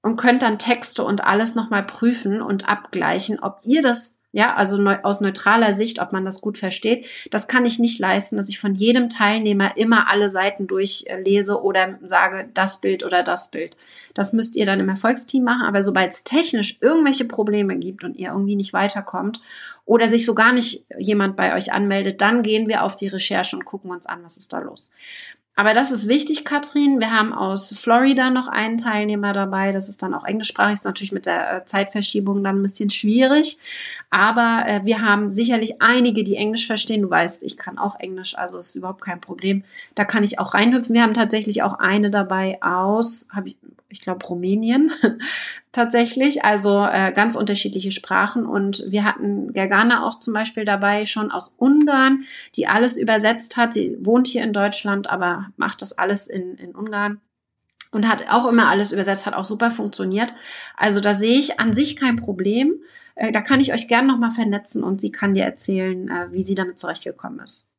und 0.00 0.14
könnt 0.14 0.42
dann 0.42 0.60
Texte 0.60 1.02
und 1.02 1.24
alles 1.24 1.56
nochmal 1.56 1.82
prüfen 1.82 2.40
und 2.40 2.68
abgleichen, 2.68 3.40
ob 3.40 3.58
ihr 3.64 3.82
das 3.82 4.17
ja, 4.38 4.54
also 4.54 4.80
neu, 4.80 4.98
aus 5.02 5.20
neutraler 5.20 5.72
Sicht, 5.72 6.00
ob 6.00 6.12
man 6.12 6.24
das 6.24 6.40
gut 6.40 6.58
versteht. 6.58 7.08
Das 7.32 7.48
kann 7.48 7.66
ich 7.66 7.80
nicht 7.80 7.98
leisten, 7.98 8.36
dass 8.36 8.48
ich 8.48 8.60
von 8.60 8.72
jedem 8.72 9.08
Teilnehmer 9.08 9.76
immer 9.76 10.08
alle 10.08 10.28
Seiten 10.28 10.68
durchlese 10.68 11.60
oder 11.60 11.98
sage, 12.04 12.48
das 12.54 12.80
Bild 12.80 13.04
oder 13.04 13.24
das 13.24 13.50
Bild. 13.50 13.76
Das 14.14 14.32
müsst 14.32 14.54
ihr 14.54 14.64
dann 14.64 14.78
im 14.78 14.88
Erfolgsteam 14.88 15.42
machen. 15.42 15.66
Aber 15.66 15.82
sobald 15.82 16.12
es 16.12 16.22
technisch 16.22 16.78
irgendwelche 16.80 17.24
Probleme 17.24 17.74
gibt 17.78 18.04
und 18.04 18.14
ihr 18.14 18.28
irgendwie 18.28 18.54
nicht 18.54 18.72
weiterkommt 18.72 19.40
oder 19.84 20.06
sich 20.06 20.24
so 20.24 20.36
gar 20.36 20.52
nicht 20.52 20.86
jemand 20.96 21.34
bei 21.34 21.56
euch 21.56 21.72
anmeldet, 21.72 22.20
dann 22.20 22.44
gehen 22.44 22.68
wir 22.68 22.84
auf 22.84 22.94
die 22.94 23.08
Recherche 23.08 23.56
und 23.56 23.64
gucken 23.64 23.90
uns 23.90 24.06
an, 24.06 24.22
was 24.22 24.36
ist 24.36 24.52
da 24.52 24.60
los. 24.60 24.92
Aber 25.58 25.74
das 25.74 25.90
ist 25.90 26.06
wichtig, 26.06 26.44
Katrin. 26.44 27.00
Wir 27.00 27.10
haben 27.10 27.32
aus 27.32 27.74
Florida 27.76 28.30
noch 28.30 28.46
einen 28.46 28.78
Teilnehmer 28.78 29.32
dabei. 29.32 29.72
Das 29.72 29.88
ist 29.88 30.00
dann 30.04 30.14
auch 30.14 30.22
englischsprachig, 30.24 30.74
ist 30.74 30.84
natürlich 30.84 31.10
mit 31.10 31.26
der 31.26 31.52
äh, 31.52 31.64
Zeitverschiebung 31.64 32.44
dann 32.44 32.60
ein 32.60 32.62
bisschen 32.62 32.90
schwierig. 32.90 33.58
Aber 34.08 34.62
äh, 34.68 34.84
wir 34.84 35.02
haben 35.02 35.30
sicherlich 35.30 35.82
einige, 35.82 36.22
die 36.22 36.36
Englisch 36.36 36.68
verstehen. 36.68 37.02
Du 37.02 37.10
weißt, 37.10 37.42
ich 37.42 37.56
kann 37.56 37.76
auch 37.76 37.98
Englisch, 37.98 38.38
also 38.38 38.58
ist 38.58 38.76
überhaupt 38.76 39.00
kein 39.00 39.20
Problem. 39.20 39.64
Da 39.96 40.04
kann 40.04 40.22
ich 40.22 40.38
auch 40.38 40.54
reinhüpfen. 40.54 40.94
Wir 40.94 41.02
haben 41.02 41.12
tatsächlich 41.12 41.64
auch 41.64 41.74
eine 41.80 42.12
dabei 42.12 42.62
aus, 42.62 43.26
habe 43.32 43.48
ich, 43.48 43.56
ich 43.88 44.00
glaube, 44.00 44.24
Rumänien 44.26 44.92
tatsächlich. 45.72 46.44
Also 46.44 46.84
äh, 46.84 47.10
ganz 47.10 47.34
unterschiedliche 47.34 47.90
Sprachen. 47.90 48.46
Und 48.46 48.84
wir 48.90 49.02
hatten 49.02 49.52
Gergana 49.52 50.06
auch 50.06 50.20
zum 50.20 50.34
Beispiel 50.34 50.64
dabei, 50.64 51.04
schon 51.04 51.32
aus 51.32 51.52
Ungarn, 51.58 52.22
die 52.54 52.68
alles 52.68 52.96
übersetzt 52.96 53.56
hat. 53.56 53.72
Sie 53.72 53.96
wohnt 54.00 54.28
hier 54.28 54.44
in 54.44 54.52
Deutschland, 54.52 55.10
aber 55.10 55.47
macht 55.56 55.82
das 55.82 55.96
alles 55.96 56.26
in, 56.26 56.56
in 56.56 56.74
Ungarn. 56.74 57.20
Und 57.90 58.06
hat 58.06 58.30
auch 58.30 58.46
immer 58.46 58.68
alles 58.68 58.92
übersetzt, 58.92 59.24
hat 59.24 59.32
auch 59.32 59.46
super 59.46 59.70
funktioniert. 59.70 60.34
Also 60.76 61.00
da 61.00 61.14
sehe 61.14 61.38
ich 61.38 61.58
an 61.58 61.72
sich 61.72 61.96
kein 61.96 62.16
Problem. 62.16 62.82
Äh, 63.14 63.32
da 63.32 63.40
kann 63.40 63.60
ich 63.60 63.72
euch 63.72 63.88
gerne 63.88 64.08
nochmal 64.08 64.30
vernetzen 64.30 64.84
und 64.84 65.00
sie 65.00 65.10
kann 65.10 65.32
dir 65.32 65.44
erzählen, 65.44 66.06
äh, 66.08 66.30
wie 66.30 66.42
sie 66.42 66.54
damit 66.54 66.78
zurechtgekommen 66.78 67.40
ist. 67.40 67.74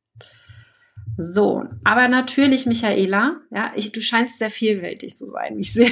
So, 1.21 1.65
aber 1.83 2.07
natürlich, 2.07 2.65
Michaela, 2.65 3.41
ja, 3.51 3.71
ich, 3.75 3.91
du 3.91 4.01
scheinst 4.01 4.39
sehr 4.39 4.49
vielfältig 4.49 5.17
zu 5.17 5.25
sein. 5.25 5.59
Ich 5.59 5.73
sehe 5.73 5.91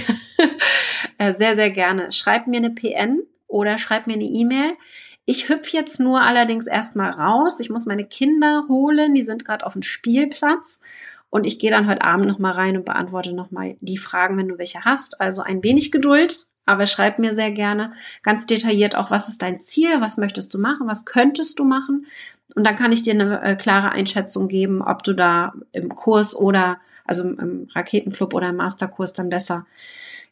äh, 1.17 1.33
sehr, 1.33 1.55
sehr 1.55 1.69
gerne. 1.69 2.11
Schreib 2.11 2.47
mir 2.47 2.57
eine 2.57 2.69
PN 2.69 3.23
oder 3.45 3.77
schreib 3.77 4.07
mir 4.07 4.13
eine 4.13 4.23
E-Mail. 4.23 4.73
Ich 5.25 5.49
hüpfe 5.49 5.75
jetzt 5.75 5.99
nur 5.99 6.21
allerdings 6.21 6.65
erstmal 6.67 7.11
raus. 7.11 7.59
Ich 7.59 7.69
muss 7.69 7.85
meine 7.85 8.05
Kinder 8.05 8.65
holen. 8.69 9.13
Die 9.13 9.23
sind 9.23 9.43
gerade 9.43 9.65
auf 9.65 9.73
dem 9.73 9.81
Spielplatz. 9.81 10.79
Und 11.29 11.45
ich 11.45 11.59
gehe 11.59 11.71
dann 11.71 11.87
heute 11.87 12.03
Abend 12.03 12.27
nochmal 12.27 12.53
rein 12.53 12.77
und 12.77 12.85
beantworte 12.85 13.33
nochmal 13.33 13.75
die 13.81 13.97
Fragen, 13.97 14.37
wenn 14.37 14.47
du 14.47 14.57
welche 14.57 14.85
hast. 14.85 15.19
Also 15.19 15.41
ein 15.41 15.63
wenig 15.63 15.91
Geduld. 15.91 16.47
aber 16.67 16.85
schreib 16.85 17.17
mir 17.17 17.33
sehr 17.33 17.51
gerne 17.51 17.93
ganz 18.21 18.45
detailliert 18.45 18.95
auch, 18.95 19.09
was 19.09 19.29
ist 19.29 19.41
dein 19.41 19.59
Ziel, 19.59 20.01
was 20.01 20.17
möchtest 20.17 20.53
du 20.53 20.59
machen, 20.59 20.87
was 20.87 21.05
könntest 21.05 21.57
du 21.59 21.63
machen. 21.63 22.05
Und 22.55 22.65
dann 22.65 22.75
kann 22.75 22.91
ich 22.91 23.03
dir 23.03 23.13
eine 23.13 23.41
äh, 23.41 23.55
klare 23.55 23.91
Einschätzung 23.91 24.47
geben, 24.47 24.81
ob 24.81 25.01
du 25.03 25.13
da 25.13 25.53
im 25.71 25.95
Kurs 25.95 26.35
oder, 26.35 26.79
also 27.05 27.23
im 27.23 27.67
Raketenclub 27.73 28.33
oder 28.33 28.49
im 28.49 28.57
Masterkurs 28.57 29.13
dann 29.13 29.29
besser 29.29 29.65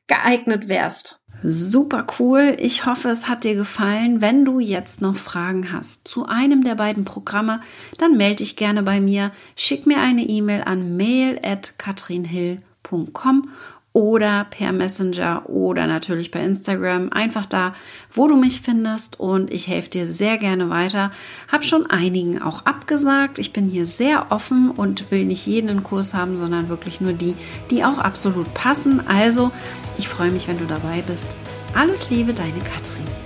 geeignet 0.07 0.67
wärst. 0.67 1.19
Super 1.43 2.07
cool. 2.19 2.55
Ich 2.59 2.85
hoffe, 2.85 3.09
es 3.09 3.27
hat 3.27 3.43
dir 3.43 3.55
gefallen. 3.55 4.21
Wenn 4.21 4.45
du 4.45 4.59
jetzt 4.59 5.01
noch 5.01 5.15
Fragen 5.15 5.73
hast 5.73 6.07
zu 6.07 6.25
einem 6.25 6.63
der 6.63 6.75
beiden 6.75 7.03
Programme, 7.05 7.61
dann 7.97 8.17
melde 8.17 8.35
dich 8.37 8.55
gerne 8.55 8.81
bei 8.83 9.01
mir. 9.01 9.31
Schick 9.55 9.85
mir 9.85 9.99
eine 9.99 10.23
E-Mail 10.23 10.63
an 10.63 10.95
mail@katrinhill.com 10.95 13.49
oder 13.95 14.45
per 14.49 14.73
Messenger 14.73 15.49
oder 15.49 15.87
natürlich 15.87 16.29
bei 16.29 16.41
Instagram. 16.41 17.13
Einfach 17.13 17.45
da, 17.45 17.73
wo 18.11 18.27
du 18.27 18.35
mich 18.35 18.59
findest 18.59 19.21
und 19.21 19.49
ich 19.53 19.69
helfe 19.69 19.89
dir 19.89 20.05
sehr 20.05 20.37
gerne 20.37 20.69
weiter. 20.69 21.11
Hab 21.49 21.63
schon 21.63 21.85
einigen 21.85 22.41
auch 22.41 22.65
abgesagt. 22.65 23.39
Ich 23.39 23.53
bin 23.53 23.69
hier 23.69 23.85
sehr 23.85 24.33
offen 24.33 24.69
und 24.69 25.11
will 25.11 25.23
nicht 25.23 25.47
jeden 25.47 25.69
in 25.69 25.83
Kurs 25.83 26.13
haben, 26.13 26.35
sondern 26.35 26.67
wirklich 26.67 26.99
nur 26.99 27.13
die, 27.13 27.35
die 27.71 27.85
auch 27.85 27.99
absolut 27.99 28.53
passen. 28.53 29.07
Also, 29.07 29.53
ich 29.97 30.09
freue 30.09 30.31
mich, 30.31 30.49
wenn 30.49 30.59
du 30.59 30.65
dabei 30.65 31.01
bist. 31.01 31.33
Alles 31.73 32.09
Liebe, 32.09 32.33
deine 32.33 32.59
Katrin. 32.59 33.24